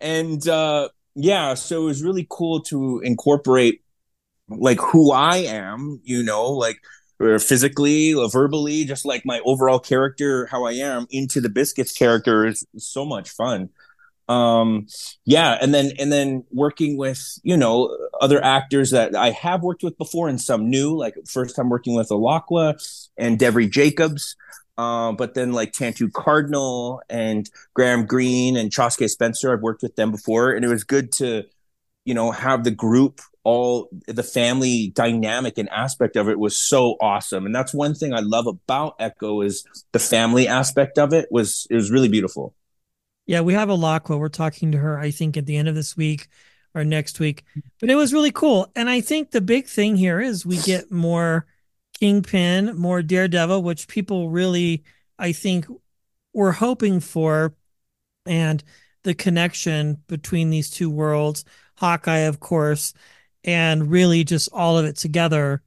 And 0.00 0.46
uh, 0.48 0.88
yeah, 1.14 1.54
so 1.54 1.82
it 1.82 1.84
was 1.86 2.02
really 2.02 2.26
cool 2.28 2.60
to 2.62 3.00
incorporate 3.04 3.82
like 4.48 4.80
who 4.80 5.12
I 5.12 5.38
am, 5.38 6.00
you 6.04 6.22
know, 6.22 6.50
like 6.50 6.76
physically 7.38 8.14
verbally, 8.30 8.84
just 8.84 9.04
like 9.04 9.24
my 9.24 9.40
overall 9.44 9.78
character, 9.78 10.46
how 10.46 10.64
I 10.64 10.72
am 10.72 11.06
into 11.10 11.40
the 11.40 11.48
biscuits 11.48 11.92
character 11.92 12.46
is 12.46 12.64
so 12.76 13.04
much 13.04 13.30
fun. 13.30 13.70
Um, 14.28 14.86
yeah, 15.24 15.58
and 15.60 15.74
then 15.74 15.92
and 15.98 16.12
then 16.12 16.44
working 16.50 16.96
with 16.96 17.38
you 17.42 17.56
know 17.56 17.96
other 18.20 18.42
actors 18.42 18.90
that 18.90 19.14
I 19.14 19.30
have 19.30 19.62
worked 19.62 19.82
with 19.82 19.98
before 19.98 20.28
and 20.28 20.40
some 20.40 20.70
new, 20.70 20.96
like 20.96 21.14
first 21.26 21.56
time 21.56 21.68
working 21.68 21.94
with 21.94 22.08
Alaqua 22.08 22.74
and 23.16 23.38
Devery 23.38 23.70
Jacobs. 23.70 24.36
Uh, 24.78 25.12
but 25.12 25.34
then 25.34 25.52
like 25.52 25.72
Tantoo 25.72 26.10
Cardinal 26.10 27.02
and 27.10 27.50
Graham 27.74 28.06
Greene 28.06 28.56
and 28.56 28.72
Chaske 28.72 29.08
Spencer, 29.08 29.52
I've 29.52 29.60
worked 29.60 29.82
with 29.82 29.96
them 29.96 30.10
before, 30.10 30.52
and 30.52 30.64
it 30.64 30.68
was 30.68 30.84
good 30.84 31.12
to 31.12 31.44
you 32.04 32.14
know 32.14 32.30
have 32.30 32.64
the 32.64 32.70
group 32.70 33.20
all 33.44 33.88
the 34.06 34.22
family 34.22 34.92
dynamic 34.94 35.58
and 35.58 35.68
aspect 35.70 36.16
of 36.16 36.28
it 36.28 36.38
was 36.38 36.56
so 36.56 36.96
awesome. 37.00 37.44
And 37.44 37.54
that's 37.54 37.74
one 37.74 37.94
thing 37.94 38.14
i 38.14 38.20
love 38.20 38.46
about 38.46 38.96
echo 38.98 39.40
is 39.40 39.64
the 39.92 39.98
family 39.98 40.46
aspect 40.46 40.98
of 40.98 41.12
it 41.12 41.28
was 41.30 41.66
it 41.70 41.74
was 41.74 41.90
really 41.90 42.08
beautiful. 42.08 42.54
Yeah 43.26 43.40
we 43.40 43.54
have 43.54 43.68
Alaqua 43.68 44.18
we're 44.18 44.28
talking 44.28 44.72
to 44.72 44.78
her 44.78 44.98
i 44.98 45.10
think 45.10 45.36
at 45.36 45.46
the 45.46 45.56
end 45.56 45.68
of 45.68 45.74
this 45.74 45.96
week 45.96 46.28
or 46.74 46.84
next 46.84 47.20
week. 47.20 47.44
But 47.80 47.90
it 47.90 47.96
was 47.96 48.12
really 48.12 48.32
cool. 48.32 48.70
And 48.76 48.88
i 48.88 49.00
think 49.00 49.30
the 49.30 49.40
big 49.40 49.66
thing 49.66 49.96
here 49.96 50.20
is 50.20 50.46
we 50.46 50.58
get 50.58 50.90
more 50.90 51.46
kingpin 51.98 52.76
more 52.76 53.02
daredevil 53.02 53.62
which 53.62 53.86
people 53.86 54.28
really 54.30 54.82
i 55.20 55.30
think 55.30 55.66
were 56.32 56.50
hoping 56.50 56.98
for 56.98 57.54
and 58.26 58.64
the 59.04 59.14
connection 59.14 60.02
between 60.08 60.50
these 60.50 60.70
two 60.70 60.90
worlds 60.90 61.44
hawkeye 61.82 62.18
of 62.18 62.38
course 62.38 62.94
and 63.44 63.90
really 63.90 64.24
just 64.24 64.48
all 64.52 64.78
of 64.78 64.84
it 64.84 64.96
together. 64.96 65.62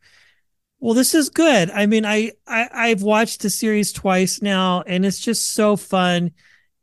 Well, 0.80 0.94
this 0.94 1.14
is 1.14 1.30
good. 1.30 1.70
I 1.72 1.86
mean, 1.86 2.06
I, 2.06 2.32
I 2.48 2.70
I've 2.72 3.02
watched 3.02 3.42
the 3.42 3.50
series 3.50 3.92
twice 3.92 4.42
now, 4.42 4.82
and 4.82 5.06
it's 5.06 5.20
just 5.20 5.54
so 5.54 5.76
fun, 5.76 6.32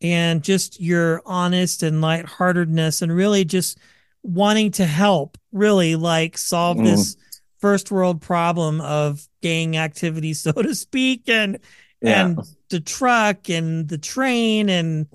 and 0.01 0.43
just 0.43 0.81
your 0.81 1.23
honest 1.25 1.83
and 1.83 2.01
lightheartedness, 2.01 3.03
and 3.03 3.15
really 3.15 3.45
just 3.45 3.79
wanting 4.23 4.71
to 4.73 4.87
help, 4.87 5.39
really 5.53 5.97
like 5.97 6.37
solve 6.37 6.79
mm. 6.79 6.85
this 6.85 7.17
first 7.59 7.91
world 7.91 8.21
problem 8.21 8.81
of 8.81 9.27
gang 9.41 9.77
activity, 9.77 10.35
so 10.35 10.53
to 10.53 10.75
speak, 10.75 11.29
and 11.29 11.59
yeah. 12.01 12.27
and 12.27 12.39
the 12.71 12.81
truck 12.81 13.49
and 13.49 13.89
the 13.89 13.99
train 13.99 14.69
and 14.69 15.07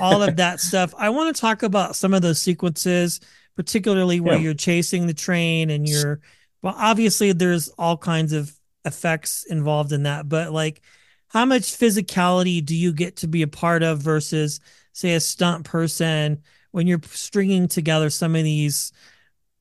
all 0.00 0.22
of 0.22 0.36
that 0.36 0.60
stuff. 0.60 0.94
I 0.98 1.10
want 1.10 1.34
to 1.34 1.40
talk 1.40 1.62
about 1.62 1.96
some 1.96 2.12
of 2.12 2.22
those 2.22 2.40
sequences 2.40 3.20
particularly 3.56 4.20
where 4.20 4.34
yeah. 4.34 4.40
you're 4.40 4.54
chasing 4.54 5.06
the 5.06 5.14
train 5.14 5.70
and 5.70 5.88
you're 5.88 6.20
well 6.62 6.74
obviously 6.76 7.32
there's 7.32 7.68
all 7.78 7.96
kinds 7.96 8.32
of 8.32 8.52
effects 8.84 9.44
involved 9.44 9.92
in 9.92 10.04
that 10.04 10.28
but 10.28 10.52
like 10.52 10.80
how 11.28 11.44
much 11.44 11.62
physicality 11.62 12.64
do 12.64 12.74
you 12.74 12.92
get 12.92 13.16
to 13.16 13.26
be 13.26 13.42
a 13.42 13.48
part 13.48 13.82
of 13.82 13.98
versus 13.98 14.60
say 14.92 15.14
a 15.14 15.20
stunt 15.20 15.64
person 15.64 16.42
when 16.72 16.86
you're 16.86 17.00
stringing 17.04 17.68
together 17.68 18.10
some 18.10 18.34
of 18.34 18.44
these 18.44 18.92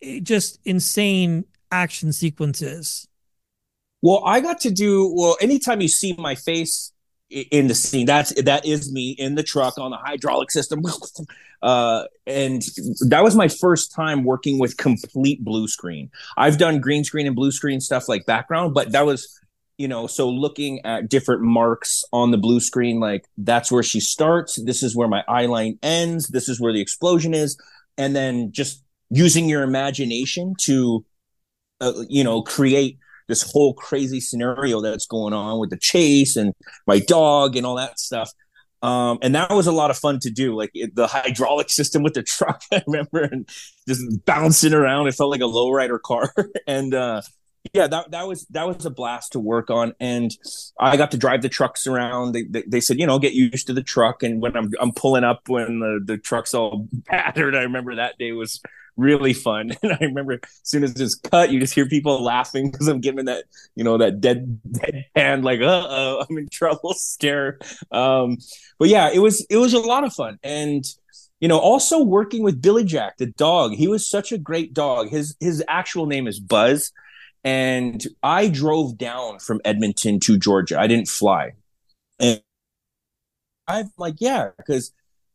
eh, 0.01 0.19
just 0.21 0.59
insane 0.65 1.45
action 1.71 2.11
sequences 2.11 3.07
well 4.01 4.23
i 4.25 4.39
got 4.39 4.59
to 4.59 4.71
do 4.71 5.13
well 5.15 5.37
anytime 5.41 5.81
you 5.81 5.87
see 5.87 6.13
my 6.17 6.35
face 6.35 6.91
in 7.31 7.67
the 7.67 7.75
scene. 7.75 8.05
That's 8.05 8.33
that 8.41 8.65
is 8.65 8.91
me 8.91 9.11
in 9.11 9.35
the 9.35 9.43
truck 9.43 9.77
on 9.77 9.91
the 9.91 9.97
hydraulic 9.97 10.51
system, 10.51 10.83
uh, 11.61 12.03
and 12.27 12.61
that 13.07 13.23
was 13.23 13.35
my 13.35 13.47
first 13.47 13.93
time 13.93 14.23
working 14.23 14.59
with 14.59 14.77
complete 14.77 15.43
blue 15.43 15.67
screen. 15.67 16.11
I've 16.37 16.57
done 16.57 16.81
green 16.81 17.03
screen 17.03 17.27
and 17.27 17.35
blue 17.35 17.51
screen 17.51 17.79
stuff 17.79 18.09
like 18.09 18.25
background, 18.25 18.73
but 18.73 18.91
that 18.91 19.05
was 19.05 19.39
you 19.77 19.87
know 19.87 20.05
so 20.05 20.29
looking 20.29 20.85
at 20.85 21.09
different 21.09 21.41
marks 21.41 22.03
on 22.13 22.29
the 22.29 22.37
blue 22.37 22.59
screen 22.59 22.99
like 22.99 23.25
that's 23.37 23.71
where 23.71 23.81
she 23.81 23.99
starts 23.99 24.61
this 24.63 24.83
is 24.83 24.95
where 24.95 25.07
my 25.07 25.23
eye 25.27 25.47
line 25.47 25.79
ends 25.81 26.27
this 26.27 26.47
is 26.47 26.61
where 26.61 26.71
the 26.71 26.81
explosion 26.81 27.33
is 27.33 27.57
and 27.97 28.15
then 28.15 28.51
just 28.51 28.83
using 29.09 29.49
your 29.49 29.63
imagination 29.63 30.53
to 30.59 31.03
uh, 31.79 31.93
you 32.07 32.23
know 32.23 32.43
create 32.43 32.99
this 33.31 33.49
whole 33.49 33.73
crazy 33.73 34.19
scenario 34.19 34.81
that's 34.81 35.05
going 35.05 35.33
on 35.33 35.57
with 35.57 35.69
the 35.69 35.77
chase 35.77 36.35
and 36.35 36.53
my 36.85 36.99
dog 36.99 37.55
and 37.55 37.65
all 37.65 37.75
that 37.75 37.97
stuff. 37.97 38.29
Um, 38.81 39.19
and 39.21 39.33
that 39.35 39.51
was 39.51 39.67
a 39.67 39.71
lot 39.71 39.89
of 39.89 39.97
fun 39.97 40.19
to 40.19 40.29
do, 40.29 40.53
like 40.53 40.71
it, 40.73 40.93
the 40.95 41.07
hydraulic 41.07 41.69
system 41.79 42.03
with 42.03 42.13
the 42.13 42.23
truck. 42.23 42.61
I 42.73 42.83
remember 42.85 43.21
and 43.21 43.47
just 43.87 44.03
bouncing 44.25 44.73
around. 44.73 45.07
It 45.07 45.15
felt 45.15 45.31
like 45.31 45.41
a 45.41 45.45
lowrider 45.45 46.01
car, 46.01 46.33
and 46.67 46.93
uh, 46.93 47.21
yeah, 47.73 47.87
that 47.87 48.11
that 48.11 48.27
was 48.27 48.45
that 48.47 48.67
was 48.67 48.85
a 48.85 48.89
blast 48.89 49.33
to 49.33 49.39
work 49.39 49.69
on. 49.69 49.93
And 49.99 50.35
I 50.77 50.97
got 50.97 51.11
to 51.11 51.17
drive 51.17 51.41
the 51.41 51.49
trucks 51.49 51.87
around. 51.87 52.33
They, 52.33 52.43
they, 52.43 52.63
they 52.67 52.81
said, 52.81 52.99
you 52.99 53.05
know, 53.05 53.19
get 53.19 53.33
used 53.33 53.67
to 53.67 53.73
the 53.73 53.83
truck. 53.83 54.23
And 54.23 54.41
when 54.41 54.57
I'm 54.57 54.71
I'm 54.81 54.91
pulling 54.91 55.23
up 55.23 55.47
when 55.47 55.79
the 55.79 56.01
the 56.03 56.17
truck's 56.17 56.53
all 56.53 56.87
battered, 57.07 57.55
I 57.55 57.61
remember 57.61 57.95
that 57.95 58.17
day 58.17 58.31
was 58.33 58.59
really 58.97 59.33
fun. 59.33 59.71
And 59.83 59.93
I 59.93 59.97
remember 60.01 60.33
as 60.33 60.39
soon 60.63 60.83
as 60.83 60.99
it's 60.99 61.15
cut, 61.15 61.51
you 61.51 61.59
just 61.59 61.73
hear 61.73 61.87
people 61.87 62.23
laughing 62.23 62.71
because 62.71 62.87
I'm 62.87 63.01
giving 63.01 63.25
that, 63.25 63.45
you 63.75 63.83
know, 63.83 63.97
that 63.97 64.21
dead 64.21 64.59
dead 64.71 65.05
hand, 65.15 65.43
like, 65.45 65.61
uh 65.61 65.87
oh, 65.89 66.25
I'm 66.29 66.37
in 66.37 66.49
trouble 66.49 66.93
stare. 66.97 67.59
Um, 67.91 68.37
but 68.79 68.89
yeah, 68.89 69.09
it 69.13 69.19
was 69.19 69.45
it 69.49 69.57
was 69.57 69.73
a 69.73 69.79
lot 69.79 70.03
of 70.03 70.13
fun. 70.13 70.39
And 70.43 70.83
you 71.39 71.47
know, 71.47 71.59
also 71.59 72.03
working 72.03 72.43
with 72.43 72.61
Billy 72.61 72.83
Jack, 72.83 73.17
the 73.17 73.25
dog. 73.25 73.73
He 73.73 73.87
was 73.87 74.07
such 74.07 74.31
a 74.31 74.37
great 74.37 74.73
dog. 74.73 75.09
His 75.09 75.35
his 75.39 75.63
actual 75.67 76.05
name 76.05 76.27
is 76.27 76.39
Buzz. 76.39 76.91
And 77.43 78.05
I 78.21 78.47
drove 78.49 78.97
down 78.99 79.39
from 79.39 79.61
Edmonton 79.65 80.19
to 80.21 80.37
Georgia. 80.37 80.79
I 80.79 80.85
didn't 80.85 81.07
fly. 81.07 81.53
And 82.19 82.41
I'm 83.67 83.91
like, 83.97 84.15
yeah, 84.19 84.49
because 84.57 84.91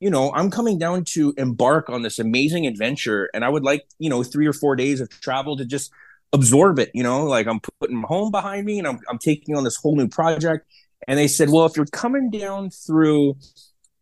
you 0.07 0.11
know, 0.13 0.31
I'm 0.33 0.53
coming 0.53 0.79
down 0.79 1.03
to 1.15 1.35
embark 1.37 1.91
on 1.91 2.03
this 2.03 2.21
amazing 2.21 2.65
adventure 2.65 3.29
and 3.35 3.45
I 3.45 3.49
would 3.49 3.65
like, 3.65 3.89
you 3.99 4.09
know, 4.09 4.23
three 4.23 4.47
or 4.47 4.53
four 4.53 4.77
days 4.77 5.01
of 5.01 5.11
travel 5.11 5.57
to 5.57 5.65
just 5.65 5.91
absorb 6.33 6.79
it, 6.79 6.93
you 6.95 7.03
know, 7.03 7.25
like 7.25 7.49
I'm 7.49 7.59
putting 7.81 7.97
my 7.97 8.07
home 8.07 8.31
behind 8.31 8.65
me 8.67 8.79
and 8.79 8.87
I'm, 8.87 9.01
I'm 9.11 9.19
taking 9.19 9.57
on 9.57 9.65
this 9.65 9.75
whole 9.75 9.97
new 9.97 10.07
project. 10.07 10.65
And 11.09 11.19
they 11.19 11.27
said, 11.27 11.51
well, 11.51 11.67
if 11.67 11.77
you're 11.77 11.87
coming 11.87 12.31
down 12.31 12.71
through, 12.71 13.37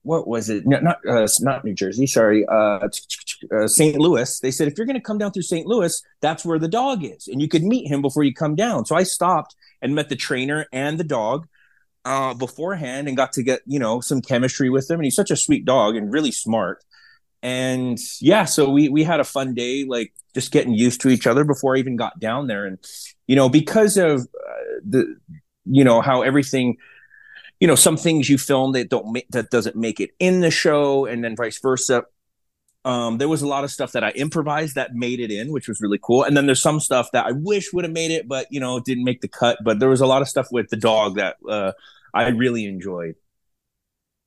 what 0.02 0.28
was 0.28 0.50
it? 0.50 0.66
Not, 0.66 0.82
not, 0.82 0.98
uh, 1.08 1.26
not 1.40 1.64
New 1.64 1.72
Jersey, 1.72 2.06
sorry, 2.06 2.44
uh, 2.48 2.86
uh, 3.56 3.66
St. 3.66 3.98
Louis. 3.98 4.40
They 4.40 4.50
said, 4.50 4.68
if 4.68 4.76
you're 4.76 4.86
going 4.86 4.96
to 4.96 5.00
come 5.00 5.16
down 5.16 5.32
through 5.32 5.44
St. 5.44 5.66
Louis, 5.66 6.02
that's 6.20 6.44
where 6.44 6.58
the 6.58 6.68
dog 6.68 7.02
is. 7.02 7.28
And 7.28 7.40
you 7.40 7.48
could 7.48 7.62
meet 7.62 7.90
him 7.90 8.02
before 8.02 8.24
you 8.24 8.34
come 8.34 8.56
down. 8.56 8.84
So 8.84 8.94
I 8.94 9.04
stopped 9.04 9.56
and 9.80 9.94
met 9.94 10.10
the 10.10 10.16
trainer 10.16 10.66
and 10.70 10.98
the 10.98 11.04
dog 11.04 11.48
uh, 12.04 12.34
beforehand 12.34 13.08
and 13.08 13.16
got 13.16 13.32
to 13.32 13.42
get 13.42 13.60
you 13.66 13.78
know 13.78 14.00
some 14.00 14.20
chemistry 14.20 14.70
with 14.70 14.90
him. 14.90 14.96
And 14.96 15.04
he's 15.04 15.16
such 15.16 15.30
a 15.30 15.36
sweet 15.36 15.64
dog 15.64 15.96
and 15.96 16.12
really 16.12 16.32
smart. 16.32 16.84
And 17.42 17.98
yeah, 18.20 18.44
so 18.44 18.70
we 18.70 18.88
we 18.88 19.04
had 19.04 19.20
a 19.20 19.24
fun 19.24 19.54
day, 19.54 19.84
like 19.84 20.12
just 20.34 20.52
getting 20.52 20.74
used 20.74 21.00
to 21.02 21.08
each 21.08 21.26
other 21.26 21.44
before 21.44 21.76
I 21.76 21.78
even 21.78 21.96
got 21.96 22.18
down 22.18 22.46
there. 22.46 22.66
And 22.66 22.78
you 23.26 23.36
know, 23.36 23.48
because 23.48 23.96
of 23.96 24.20
uh, 24.22 24.80
the 24.86 25.16
you 25.66 25.84
know 25.84 26.00
how 26.00 26.22
everything 26.22 26.76
you 27.60 27.66
know 27.66 27.74
some 27.74 27.96
things 27.96 28.28
you 28.28 28.38
film 28.38 28.72
that 28.72 28.88
don't 28.88 29.12
make 29.12 29.28
that 29.30 29.50
doesn't 29.50 29.76
make 29.76 30.00
it 30.00 30.10
in 30.18 30.40
the 30.40 30.50
show 30.50 31.06
and 31.06 31.24
then 31.24 31.36
vice 31.36 31.58
versa 31.60 32.04
um, 32.84 33.18
there 33.18 33.28
was 33.28 33.42
a 33.42 33.46
lot 33.46 33.64
of 33.64 33.70
stuff 33.70 33.92
that 33.92 34.04
I 34.04 34.10
improvised 34.10 34.74
that 34.74 34.94
made 34.94 35.18
it 35.20 35.30
in, 35.30 35.50
which 35.50 35.68
was 35.68 35.80
really 35.80 35.98
cool. 36.02 36.22
And 36.22 36.36
then 36.36 36.46
there's 36.46 36.60
some 36.60 36.80
stuff 36.80 37.10
that 37.12 37.26
I 37.26 37.32
wish 37.32 37.72
would 37.72 37.84
have 37.84 37.92
made 37.92 38.10
it, 38.10 38.28
but 38.28 38.46
you 38.50 38.60
know, 38.60 38.78
didn't 38.78 39.04
make 39.04 39.22
the 39.22 39.28
cut. 39.28 39.58
But 39.64 39.78
there 39.78 39.88
was 39.88 40.00
a 40.02 40.06
lot 40.06 40.22
of 40.22 40.28
stuff 40.28 40.48
with 40.52 40.68
the 40.68 40.76
dog 40.76 41.16
that 41.16 41.36
uh, 41.48 41.72
I 42.12 42.28
really 42.28 42.66
enjoyed. 42.66 43.16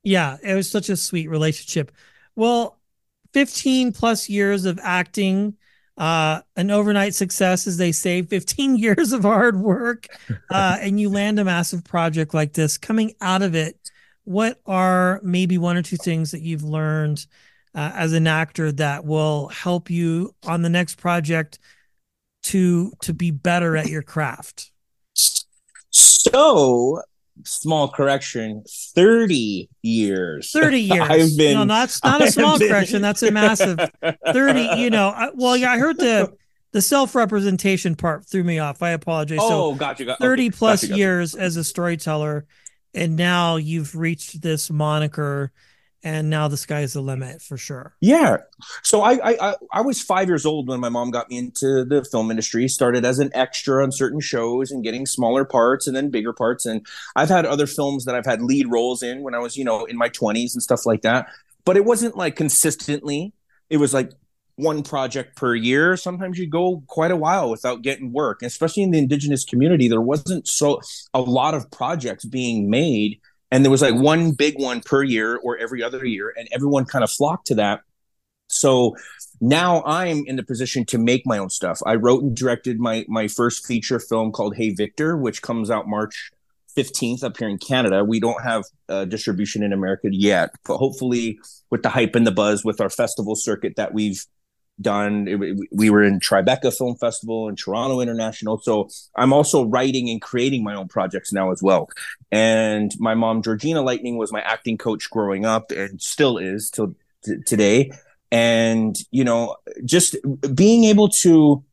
Yeah, 0.03 0.37
it 0.43 0.55
was 0.55 0.69
such 0.69 0.89
a 0.89 0.97
sweet 0.97 1.29
relationship. 1.29 1.91
Well, 2.35 2.79
15 3.33 3.91
plus 3.91 4.29
years 4.29 4.65
of 4.65 4.79
acting, 4.81 5.55
uh, 5.97 6.41
an 6.55 6.71
overnight 6.71 7.13
success, 7.13 7.67
as 7.67 7.77
they 7.77 7.91
say, 7.91 8.21
15 8.21 8.75
years 8.77 9.11
of 9.11 9.21
hard 9.21 9.59
work, 9.59 10.07
uh, 10.49 10.77
and 10.79 10.99
you 10.99 11.09
land 11.09 11.39
a 11.39 11.45
massive 11.45 11.83
project 11.83 12.33
like 12.33 12.53
this. 12.53 12.77
Coming 12.77 13.13
out 13.21 13.43
of 13.43 13.53
it, 13.53 13.91
what 14.23 14.59
are 14.65 15.19
maybe 15.23 15.57
one 15.57 15.77
or 15.77 15.81
two 15.81 15.97
things 15.97 16.31
that 16.31 16.41
you've 16.41 16.63
learned 16.63 17.25
uh, 17.77 17.91
as 17.93 18.13
an 18.13 18.25
actor 18.25 18.71
that 18.71 19.05
will 19.05 19.49
help 19.49 19.91
you 19.91 20.33
on 20.47 20.63
the 20.63 20.69
next 20.69 20.97
project 20.97 21.59
to 22.41 22.91
to 23.01 23.13
be 23.13 23.29
better 23.29 23.77
at 23.77 23.87
your 23.87 24.01
craft? 24.01 24.71
So 25.13 27.01
small 27.43 27.87
correction 27.87 28.63
30 28.95 29.69
years 29.83 30.49
30 30.49 30.81
years 30.81 31.01
i've 31.01 31.37
been 31.37 31.53
no 31.53 31.65
that's 31.65 32.03
not 32.03 32.19
a 32.19 32.31
small 32.31 32.57
been... 32.57 32.67
correction 32.67 32.99
that's 32.99 33.21
a 33.21 33.29
massive 33.29 33.77
30 34.33 34.61
you 34.77 34.89
know 34.89 35.09
I, 35.09 35.29
well 35.35 35.55
yeah 35.55 35.71
i 35.71 35.77
heard 35.77 35.99
the 35.99 36.33
the 36.71 36.81
self-representation 36.81 37.93
part 37.93 38.25
threw 38.25 38.43
me 38.43 38.57
off 38.57 38.81
i 38.81 38.89
apologize 38.89 39.37
oh 39.39 39.73
so 39.73 39.75
gotcha, 39.75 40.05
gotcha 40.05 40.19
30 40.19 40.47
okay. 40.47 40.49
plus 40.49 40.81
gotcha, 40.81 40.87
gotcha. 40.87 40.99
years 40.99 41.35
as 41.35 41.57
a 41.57 41.63
storyteller 41.63 42.47
and 42.95 43.15
now 43.15 43.57
you've 43.57 43.95
reached 43.95 44.41
this 44.41 44.71
moniker 44.71 45.51
and 46.03 46.29
now 46.29 46.47
the 46.47 46.57
sky's 46.57 46.93
the 46.93 47.01
limit 47.01 47.41
for 47.41 47.57
sure. 47.57 47.95
Yeah. 48.01 48.37
So 48.83 49.01
I, 49.01 49.19
I 49.23 49.55
I 49.71 49.81
was 49.81 50.01
five 50.01 50.27
years 50.27 50.45
old 50.45 50.67
when 50.67 50.79
my 50.79 50.89
mom 50.89 51.11
got 51.11 51.29
me 51.29 51.37
into 51.37 51.83
the 51.85 52.05
film 52.11 52.29
industry. 52.29 52.67
Started 52.67 53.05
as 53.05 53.19
an 53.19 53.31
extra 53.33 53.83
on 53.83 53.91
certain 53.91 54.19
shows 54.19 54.71
and 54.71 54.83
getting 54.83 55.05
smaller 55.05 55.43
parts 55.43 55.87
and 55.87 55.95
then 55.95 56.09
bigger 56.09 56.33
parts. 56.33 56.65
And 56.65 56.85
I've 57.15 57.29
had 57.29 57.45
other 57.45 57.67
films 57.67 58.05
that 58.05 58.15
I've 58.15 58.25
had 58.25 58.41
lead 58.41 58.67
roles 58.69 59.01
in 59.01 59.21
when 59.23 59.33
I 59.33 59.39
was 59.39 59.57
you 59.57 59.63
know 59.65 59.85
in 59.85 59.97
my 59.97 60.09
twenties 60.09 60.53
and 60.53 60.61
stuff 60.61 60.85
like 60.85 61.01
that. 61.01 61.27
But 61.65 61.77
it 61.77 61.85
wasn't 61.85 62.15
like 62.15 62.35
consistently. 62.35 63.33
It 63.69 63.77
was 63.77 63.93
like 63.93 64.11
one 64.55 64.83
project 64.83 65.35
per 65.35 65.55
year. 65.55 65.95
Sometimes 65.97 66.37
you 66.37 66.47
go 66.47 66.83
quite 66.87 67.11
a 67.11 67.15
while 67.15 67.49
without 67.49 67.81
getting 67.81 68.11
work, 68.11 68.41
especially 68.41 68.83
in 68.83 68.91
the 68.91 68.97
indigenous 68.97 69.45
community. 69.45 69.87
There 69.87 70.01
wasn't 70.01 70.47
so 70.47 70.81
a 71.13 71.21
lot 71.21 71.53
of 71.53 71.69
projects 71.71 72.25
being 72.25 72.69
made 72.69 73.19
and 73.51 73.63
there 73.63 73.71
was 73.71 73.81
like 73.81 73.95
one 73.95 74.31
big 74.31 74.55
one 74.59 74.81
per 74.81 75.03
year 75.03 75.37
or 75.37 75.57
every 75.57 75.83
other 75.83 76.05
year 76.05 76.33
and 76.37 76.47
everyone 76.51 76.85
kind 76.85 77.03
of 77.03 77.11
flocked 77.11 77.47
to 77.47 77.55
that 77.55 77.81
So 78.47 78.95
now 79.41 79.83
I'm 79.85 80.25
in 80.25 80.35
the 80.37 80.43
position 80.43 80.85
to 80.87 80.97
make 80.97 81.23
my 81.25 81.37
own 81.37 81.49
stuff. 81.49 81.79
I 81.85 81.95
wrote 81.95 82.23
and 82.23 82.35
directed 82.35 82.79
my 82.79 83.05
my 83.07 83.27
first 83.27 83.65
feature 83.67 83.99
film 83.99 84.31
called 84.31 84.55
Hey 84.55 84.71
Viktor, 84.73 85.17
which 85.17 85.41
comes 85.41 85.69
out 85.69 85.87
March 85.87 86.31
15th 86.77 87.23
up 87.23 87.37
here 87.37 87.49
in 87.49 87.57
Canada. 87.57 88.03
We 88.03 88.19
don't 88.19 88.43
have 88.43 88.63
uh, 88.89 89.05
distribution 89.05 89.63
in 89.63 89.73
America 89.73 90.09
yet, 90.11 90.51
but 90.65 90.77
hopefully 90.77 91.39
with 91.71 91.83
the 91.83 91.89
hype 91.89 92.15
and 92.15 92.25
the 92.25 92.31
buzz 92.31 92.63
with 92.63 92.79
our 92.81 92.89
festival 92.89 93.35
circuit 93.35 93.75
that 93.77 93.93
we've 93.93 94.25
done, 94.79 95.65
we 95.71 95.89
were 95.89 96.03
in 96.03 96.19
Tribeca 96.19 96.75
Film 96.75 96.95
Festival 96.95 97.47
and 97.47 97.57
Toronto 97.57 97.99
International. 97.99 98.59
So 98.59 98.89
I'm 99.15 99.33
also 99.33 99.65
writing 99.65 100.09
and 100.09 100.21
creating 100.21 100.63
my 100.63 100.75
own 100.75 100.87
projects 100.87 101.33
now 101.33 101.51
as 101.51 101.63
well. 101.63 101.89
And 102.31 102.91
my 102.99 103.15
mom, 103.15 103.41
Georgina 103.41 103.81
Lightning, 103.81 104.17
was 104.17 104.31
my 104.31 104.41
acting 104.41 104.77
coach 104.77 105.09
growing 105.09 105.45
up 105.45 105.71
and 105.71 106.01
still 106.01 106.37
is 106.37 106.69
till 106.69 106.95
t- 107.23 107.41
today. 107.45 107.91
And, 108.31 108.97
you 109.11 109.23
know, 109.23 109.55
just 109.85 110.15
being 110.53 110.83
able 110.83 111.09
to 111.09 111.63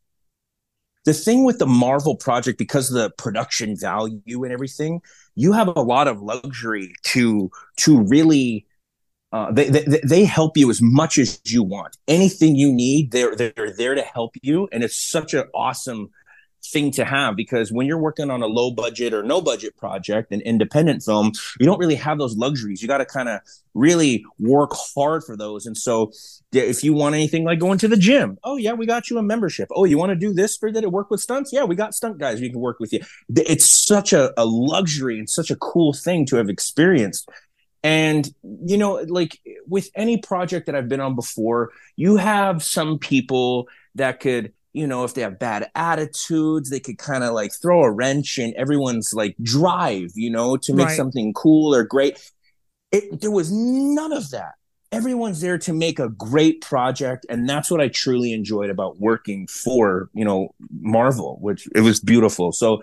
the 1.05 1.13
thing 1.13 1.45
with 1.45 1.59
the 1.59 1.67
Marvel 1.67 2.17
project, 2.17 2.59
because 2.59 2.91
of 2.91 2.95
the 2.95 3.11
production 3.11 3.77
value 3.77 4.45
and 4.45 4.53
everything, 4.53 5.03
you 5.35 5.53
have 5.53 5.69
a 5.69 5.81
lot 5.81 6.09
of 6.09 6.23
luxury 6.23 6.95
to 7.03 7.51
to 7.79 8.01
really. 8.03 8.67
Uh, 9.35 9.51
they, 9.51 9.69
they 9.69 10.01
they 10.05 10.25
help 10.25 10.57
you 10.57 10.71
as 10.71 10.81
much 10.81 11.19
as 11.19 11.41
you 11.45 11.65
want. 11.65 11.97
Anything 12.07 12.55
you 12.55 12.73
need, 12.73 13.11
they're 13.11 13.35
they're 13.35 13.73
there 13.77 13.97
to 13.97 14.03
help 14.03 14.37
you, 14.43 14.69
and 14.71 14.85
it's 14.85 14.95
such 15.11 15.35
an 15.35 15.43
awesome 15.53 16.11
thing 16.65 16.93
to 16.93 17.05
have 17.05 17.35
because 17.35 17.73
when 17.73 17.85
you're 17.89 17.99
working 17.99 18.31
on 18.31 18.43
a 18.43 18.47
low 18.47 18.71
budget 18.71 19.13
or 19.13 19.25
no 19.25 19.41
budget 19.41 19.77
project, 19.77 20.31
an 20.31 20.41
independent 20.43 21.03
film, 21.03 21.33
you 21.59 21.67
don't 21.67 21.81
really 21.81 21.97
have 21.97 22.17
those 22.17 22.37
luxuries. 22.37 22.81
You 22.81 22.87
got 22.87 22.99
to 22.99 23.05
kind 23.05 23.29
of 23.29 23.41
really 23.75 24.25
work 24.39 24.71
hard 24.73 25.25
for 25.25 25.37
those. 25.37 25.67
And 25.67 25.77
so, 25.77 26.13
if 26.53 26.85
you 26.85 26.95
want 26.95 27.17
anything 27.17 27.43
like 27.43 27.59
going 27.59 27.79
to 27.79 27.89
the 27.89 27.97
gym, 27.97 28.39
oh 28.45 28.57
yeah, 28.57 28.73
we 28.75 28.87
got 28.87 29.11
you 29.11 29.19
a 29.19 29.23
membership. 29.25 29.69
Oh, 29.75 29.85
you 29.85 29.99
want 29.99 30.11
to 30.11 30.17
do 30.17 30.33
this 30.33 30.57
for 30.57 30.71
that 30.71 30.93
work 30.93 31.11
with 31.11 31.21
stunts? 31.21 31.53
Yeah, 31.53 31.65
we 31.65 31.75
got 31.75 31.93
stunt 31.93 32.19
guys 32.19 32.41
we 32.41 32.51
can 32.51 32.61
work 32.61 32.79
with 32.79 32.93
you. 32.93 33.01
It's 33.35 33.65
such 33.85 34.13
a, 34.13 34.33
a 34.41 34.47
luxury 34.47 35.19
and 35.19 35.29
such 35.29 35.51
a 35.51 35.57
cool 35.57 35.93
thing 35.93 36.25
to 36.27 36.37
have 36.37 36.49
experienced. 36.49 37.29
And, 37.85 38.29
you 38.43 38.79
know, 38.79 38.95
like 39.07 39.39
with 39.69 39.91
any 39.95 40.17
project 40.17 40.67
that 40.67 40.75
I've 40.75 40.89
been 40.89 41.01
on 41.01 41.15
before, 41.15 41.71
you 41.97 42.17
have 42.17 42.65
some 42.65 42.99
people 42.99 43.69
that 43.95 44.19
could 44.19 44.53
you 44.75 44.89
know, 44.89 45.05
if 45.05 45.15
they 45.15 45.23
have 45.23 45.39
bad 45.39 45.71
attitudes, 45.77 46.69
they 46.69 46.81
could 46.81 46.99
kind 46.99 47.23
of 47.23 47.33
like 47.33 47.53
throw 47.63 47.85
a 47.85 47.93
wrench 47.93 48.41
in 48.41 48.53
everyone's 48.57 49.13
like 49.15 49.37
drive, 49.41 50.11
you 50.17 50.29
know, 50.29 50.57
to 50.57 50.75
make 50.75 50.89
right. 50.89 50.97
something 50.97 51.33
cool 51.33 51.73
or 51.73 51.85
great. 51.85 52.19
It, 52.91 53.21
there 53.21 53.31
was 53.31 53.53
none 53.53 54.13
of 54.13 54.31
that. 54.31 54.55
Everyone's 54.91 55.41
there 55.41 55.59
to 55.59 55.73
make 55.73 56.01
a 56.01 56.09
great 56.09 56.61
project, 56.61 57.25
and 57.29 57.49
that's 57.49 57.71
what 57.71 57.81
I 57.81 57.89
truly 57.89 58.33
enjoyed 58.33 58.69
about 58.69 59.01
working 59.01 59.47
for, 59.47 60.09
you 60.13 60.25
know, 60.25 60.55
Marvel, 60.81 61.39
which 61.41 61.69
it 61.75 61.81
was 61.81 62.01
beautiful. 62.01 62.53
So, 62.53 62.83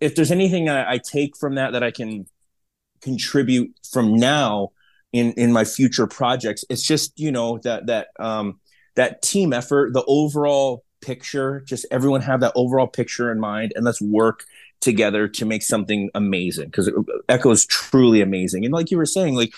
if 0.00 0.14
there's 0.14 0.30
anything 0.30 0.68
I, 0.68 0.92
I 0.92 0.98
take 0.98 1.36
from 1.36 1.54
that 1.56 1.72
that 1.72 1.82
I 1.82 1.90
can 1.90 2.26
contribute 3.04 3.72
from 3.92 4.16
now 4.16 4.70
in 5.12 5.32
in 5.34 5.52
my 5.52 5.64
future 5.64 6.06
projects, 6.06 6.64
it's 6.68 6.82
just 6.82 7.18
you 7.18 7.30
know 7.30 7.58
that 7.58 7.86
that 7.86 8.08
um 8.18 8.58
that 8.96 9.22
team 9.22 9.52
effort, 9.52 9.92
the 9.92 10.04
overall 10.06 10.84
picture, 11.00 11.62
just 11.66 11.86
everyone 11.90 12.22
have 12.22 12.40
that 12.40 12.52
overall 12.56 12.86
picture 12.86 13.30
in 13.30 13.38
mind, 13.38 13.72
and 13.76 13.84
let's 13.84 14.00
work 14.00 14.44
together 14.80 15.28
to 15.28 15.44
make 15.44 15.62
something 15.62 16.10
amazing 16.14 16.66
because 16.66 16.90
Echo 17.28 17.50
is 17.50 17.66
truly 17.66 18.20
amazing. 18.20 18.64
And 18.64 18.74
like 18.74 18.90
you 18.90 18.98
were 18.98 19.06
saying, 19.06 19.34
like 19.34 19.52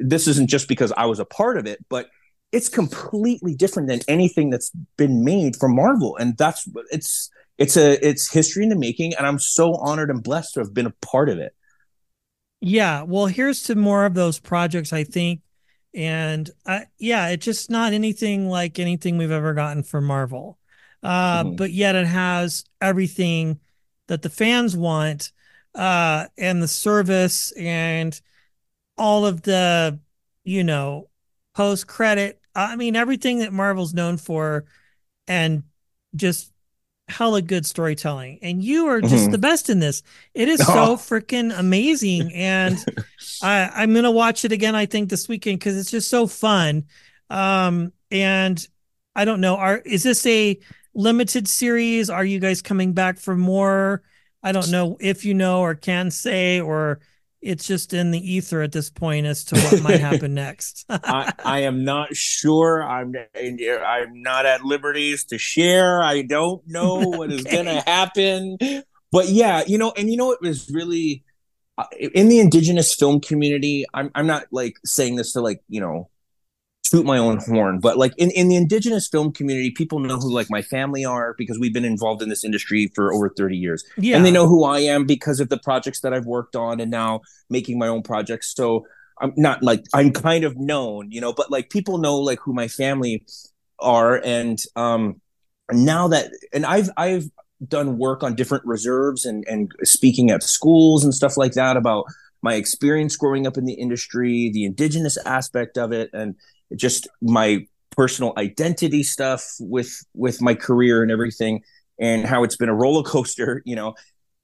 this 0.00 0.26
isn't 0.26 0.50
just 0.50 0.68
because 0.68 0.92
I 0.96 1.06
was 1.06 1.20
a 1.20 1.24
part 1.24 1.56
of 1.56 1.66
it, 1.66 1.84
but 1.88 2.10
it's 2.52 2.68
completely 2.68 3.54
different 3.54 3.88
than 3.88 4.00
anything 4.06 4.50
that's 4.50 4.70
been 4.96 5.24
made 5.24 5.56
from 5.56 5.74
Marvel, 5.74 6.16
and 6.16 6.36
that's 6.36 6.68
it's 6.90 7.30
it's 7.58 7.76
a 7.76 8.06
it's 8.06 8.30
history 8.30 8.62
in 8.64 8.68
the 8.68 8.76
making, 8.76 9.14
and 9.14 9.26
I'm 9.26 9.38
so 9.38 9.74
honored 9.74 10.10
and 10.10 10.22
blessed 10.22 10.54
to 10.54 10.60
have 10.60 10.74
been 10.74 10.86
a 10.86 10.94
part 11.02 11.28
of 11.28 11.38
it. 11.38 11.54
Yeah, 12.66 13.02
well, 13.02 13.26
here's 13.26 13.62
to 13.64 13.74
more 13.74 14.06
of 14.06 14.14
those 14.14 14.38
projects. 14.38 14.92
I 14.92 15.04
think 15.04 15.40
and 15.94 16.50
uh, 16.66 16.80
yeah, 16.98 17.28
it's 17.28 17.44
just 17.44 17.70
not 17.70 17.92
anything 17.92 18.48
like 18.48 18.78
anything 18.78 19.16
we've 19.16 19.30
ever 19.30 19.54
gotten 19.54 19.82
from 19.82 20.04
Marvel. 20.04 20.58
Uh, 21.02 21.44
mm-hmm. 21.44 21.56
But 21.56 21.70
yet 21.70 21.94
it 21.94 22.06
has 22.06 22.64
everything 22.80 23.60
that 24.08 24.22
the 24.22 24.30
fans 24.30 24.76
want, 24.76 25.32
uh, 25.74 26.26
and 26.36 26.62
the 26.62 26.68
service 26.68 27.52
and 27.52 28.18
all 28.96 29.26
of 29.26 29.42
the, 29.42 30.00
you 30.42 30.64
know, 30.64 31.08
post 31.54 31.86
credit. 31.86 32.40
I 32.54 32.76
mean, 32.76 32.96
everything 32.96 33.40
that 33.40 33.52
Marvel's 33.52 33.94
known 33.94 34.16
for, 34.16 34.64
and 35.28 35.64
just 36.16 36.52
hella 37.08 37.42
good 37.42 37.66
storytelling 37.66 38.38
and 38.40 38.64
you 38.64 38.86
are 38.86 39.00
just 39.00 39.14
mm-hmm. 39.14 39.32
the 39.32 39.38
best 39.38 39.68
in 39.68 39.78
this. 39.78 40.02
It 40.32 40.48
is 40.48 40.64
so 40.64 40.96
freaking 40.96 41.56
amazing 41.56 42.32
and 42.32 42.78
i 43.42 43.70
i'm 43.74 43.94
gonna 43.94 44.10
watch 44.10 44.44
it 44.44 44.52
again 44.52 44.74
i 44.74 44.86
think 44.86 45.10
this 45.10 45.28
weekend 45.28 45.58
because 45.58 45.76
it's 45.76 45.90
just 45.90 46.08
so 46.08 46.26
fun. 46.26 46.84
Um 47.30 47.92
and 48.10 48.66
i 49.14 49.24
don't 49.24 49.40
know 49.40 49.56
are 49.56 49.78
is 49.78 50.02
this 50.02 50.24
a 50.26 50.58
limited 50.94 51.48
series? 51.48 52.08
Are 52.08 52.24
you 52.24 52.38
guys 52.38 52.62
coming 52.62 52.92
back 52.92 53.18
for 53.18 53.36
more? 53.36 54.02
I 54.42 54.52
don't 54.52 54.70
know 54.70 54.96
if 55.00 55.24
you 55.24 55.34
know 55.34 55.60
or 55.60 55.74
can 55.74 56.10
say 56.10 56.60
or 56.60 57.00
it's 57.44 57.66
just 57.66 57.92
in 57.92 58.10
the 58.10 58.18
ether 58.18 58.62
at 58.62 58.72
this 58.72 58.88
point 58.90 59.26
as 59.26 59.44
to 59.44 59.60
what 59.60 59.82
might 59.82 60.00
happen 60.00 60.34
next. 60.34 60.86
I, 60.88 61.32
I, 61.44 61.60
am 61.60 61.84
not 61.84 62.16
sure. 62.16 62.82
I'm 62.82 63.14
I'm 63.36 64.22
not 64.22 64.46
at 64.46 64.64
liberties 64.64 65.24
to 65.26 65.38
share. 65.38 66.02
I 66.02 66.22
don't 66.22 66.66
know 66.66 66.96
what 67.00 67.30
okay. 67.30 67.36
is 67.36 67.44
going 67.44 67.66
to 67.66 67.82
happen. 67.86 68.56
But 69.12 69.28
yeah, 69.28 69.62
you 69.66 69.78
know, 69.78 69.92
and 69.96 70.10
you 70.10 70.16
know, 70.16 70.32
it 70.32 70.40
was 70.40 70.70
really 70.70 71.22
uh, 71.76 71.84
in 72.00 72.28
the 72.28 72.40
indigenous 72.40 72.94
film 72.94 73.20
community. 73.20 73.84
I'm 73.92 74.10
I'm 74.14 74.26
not 74.26 74.46
like 74.50 74.76
saying 74.84 75.16
this 75.16 75.34
to 75.34 75.40
like 75.40 75.62
you 75.68 75.80
know 75.80 76.08
toot 76.94 77.04
my 77.04 77.18
own 77.18 77.38
horn, 77.38 77.80
but 77.80 77.98
like 77.98 78.12
in, 78.18 78.30
in 78.30 78.48
the 78.48 78.54
indigenous 78.54 79.08
film 79.08 79.32
community, 79.32 79.70
people 79.70 79.98
know 79.98 80.16
who 80.16 80.32
like 80.32 80.48
my 80.48 80.62
family 80.62 81.04
are 81.04 81.34
because 81.36 81.58
we've 81.58 81.72
been 81.72 81.84
involved 81.84 82.22
in 82.22 82.28
this 82.28 82.44
industry 82.44 82.90
for 82.94 83.12
over 83.12 83.28
30 83.28 83.56
years. 83.56 83.84
Yeah. 83.96 84.16
And 84.16 84.24
they 84.24 84.30
know 84.30 84.46
who 84.46 84.64
I 84.64 84.78
am 84.80 85.04
because 85.04 85.40
of 85.40 85.48
the 85.48 85.58
projects 85.58 86.00
that 86.00 86.14
I've 86.14 86.26
worked 86.26 86.54
on 86.54 86.80
and 86.80 86.90
now 86.90 87.22
making 87.50 87.78
my 87.78 87.88
own 87.88 88.02
projects. 88.02 88.54
So 88.54 88.86
I'm 89.20 89.32
not 89.36 89.62
like 89.62 89.84
I'm 89.92 90.12
kind 90.12 90.44
of 90.44 90.56
known, 90.56 91.10
you 91.10 91.20
know, 91.20 91.32
but 91.32 91.50
like 91.50 91.68
people 91.68 91.98
know 91.98 92.16
like 92.16 92.38
who 92.40 92.52
my 92.52 92.68
family 92.68 93.26
are. 93.80 94.20
And 94.24 94.60
um 94.76 95.20
now 95.72 96.08
that 96.08 96.30
and 96.52 96.64
I've 96.64 96.90
I've 96.96 97.24
done 97.66 97.98
work 97.98 98.22
on 98.22 98.36
different 98.36 98.64
reserves 98.66 99.24
and 99.24 99.44
and 99.48 99.72
speaking 99.82 100.30
at 100.30 100.44
schools 100.44 101.02
and 101.02 101.12
stuff 101.12 101.36
like 101.36 101.52
that 101.52 101.76
about 101.76 102.04
my 102.42 102.54
experience 102.54 103.16
growing 103.16 103.46
up 103.46 103.56
in 103.56 103.64
the 103.64 103.72
industry, 103.72 104.50
the 104.52 104.64
indigenous 104.64 105.16
aspect 105.24 105.78
of 105.78 105.92
it, 105.92 106.10
and 106.12 106.36
just 106.76 107.08
my 107.22 107.66
personal 107.90 108.32
identity 108.36 109.02
stuff 109.02 109.44
with 109.60 110.04
with 110.14 110.42
my 110.42 110.54
career 110.54 111.02
and 111.02 111.10
everything 111.10 111.62
and 112.00 112.26
how 112.26 112.42
it's 112.42 112.56
been 112.56 112.68
a 112.68 112.74
roller 112.74 113.02
coaster 113.02 113.62
you 113.66 113.76
know. 113.76 113.94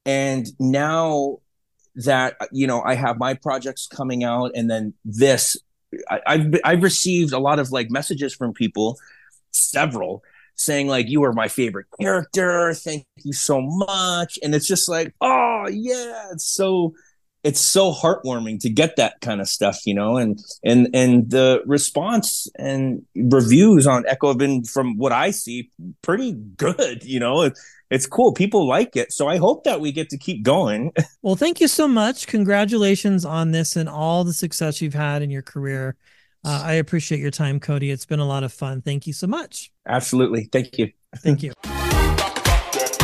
And 0.06 0.46
now 0.58 1.38
that 1.96 2.36
you 2.52 2.68
know 2.68 2.80
i 2.82 2.94
have 2.94 3.18
my 3.18 3.34
projects 3.34 3.88
coming 3.88 4.22
out 4.22 4.52
and 4.54 4.70
then 4.70 4.94
this 5.04 5.56
I, 6.08 6.38
have 6.38 6.54
i've 6.64 6.82
received 6.84 7.32
a 7.32 7.40
lot 7.40 7.58
of 7.58 7.72
like 7.72 7.90
messages 7.90 8.32
from 8.32 8.54
people 8.54 8.96
several 9.50 10.22
saying 10.60 10.88
like 10.88 11.08
you 11.08 11.24
are 11.24 11.32
my 11.32 11.48
favorite 11.48 11.86
character. 12.00 12.74
Thank 12.74 13.06
you 13.24 13.32
so 13.32 13.62
much. 13.62 14.38
And 14.42 14.54
it's 14.54 14.66
just 14.66 14.88
like 14.88 15.14
oh 15.20 15.66
yeah 15.70 16.28
it's 16.32 16.44
so 16.44 16.94
it's 17.42 17.61
so 17.61 17.92
heartwarming 17.92 18.61
to 18.61 18.70
get 18.70 18.96
that 18.96 19.20
kind 19.20 19.40
of 19.40 19.48
stuff, 19.48 19.87
you 19.87 19.94
know, 19.94 20.16
and 20.16 20.38
and 20.62 20.88
and 20.94 21.31
the 21.31 21.62
response 21.66 22.48
and 22.57 23.05
reviews 23.14 23.87
on 23.87 24.05
Echo 24.07 24.29
have 24.29 24.38
been, 24.38 24.64
from 24.64 24.96
what 24.98 25.12
I 25.12 25.31
see, 25.31 25.70
pretty 26.03 26.33
good. 26.33 27.03
You 27.05 27.20
know, 27.20 27.42
it, 27.42 27.59
it's 27.90 28.07
cool. 28.07 28.33
People 28.33 28.68
like 28.68 28.96
it, 28.96 29.12
so 29.12 29.29
I 29.29 29.38
hope 29.38 29.64
that 29.64 29.81
we 29.81 29.92
get 29.92 30.11
to 30.11 30.18
keep 30.18 30.42
going. 30.42 30.92
well, 31.22 31.37
thank 31.37 31.61
you 31.61 31.68
so 31.68 31.88
much. 31.88 32.26
Congratulations 32.26 33.24
on 33.24 33.53
this 33.53 33.76
and 33.76 33.88
all 33.88 34.24
the 34.24 34.35
success 34.35 34.83
you've 34.83 34.94
had 34.94 35.22
in 35.22 35.31
your 35.31 35.42
career. 35.42 35.96
Uh, 36.44 36.62
I 36.64 36.72
appreciate 36.74 37.20
your 37.20 37.31
time, 37.31 37.61
Cody. 37.61 37.90
It's 37.90 38.07
been 38.07 38.20
a 38.20 38.26
lot 38.26 38.44
of 38.44 38.53
fun. 38.53 38.81
Thank 38.81 39.07
you 39.07 39.12
so 39.12 39.26
much. 39.26 39.72
Absolutely. 39.87 40.44
Thank 40.44 40.79
you. 40.79 40.90
Thank 41.16 41.42
you. 41.42 41.53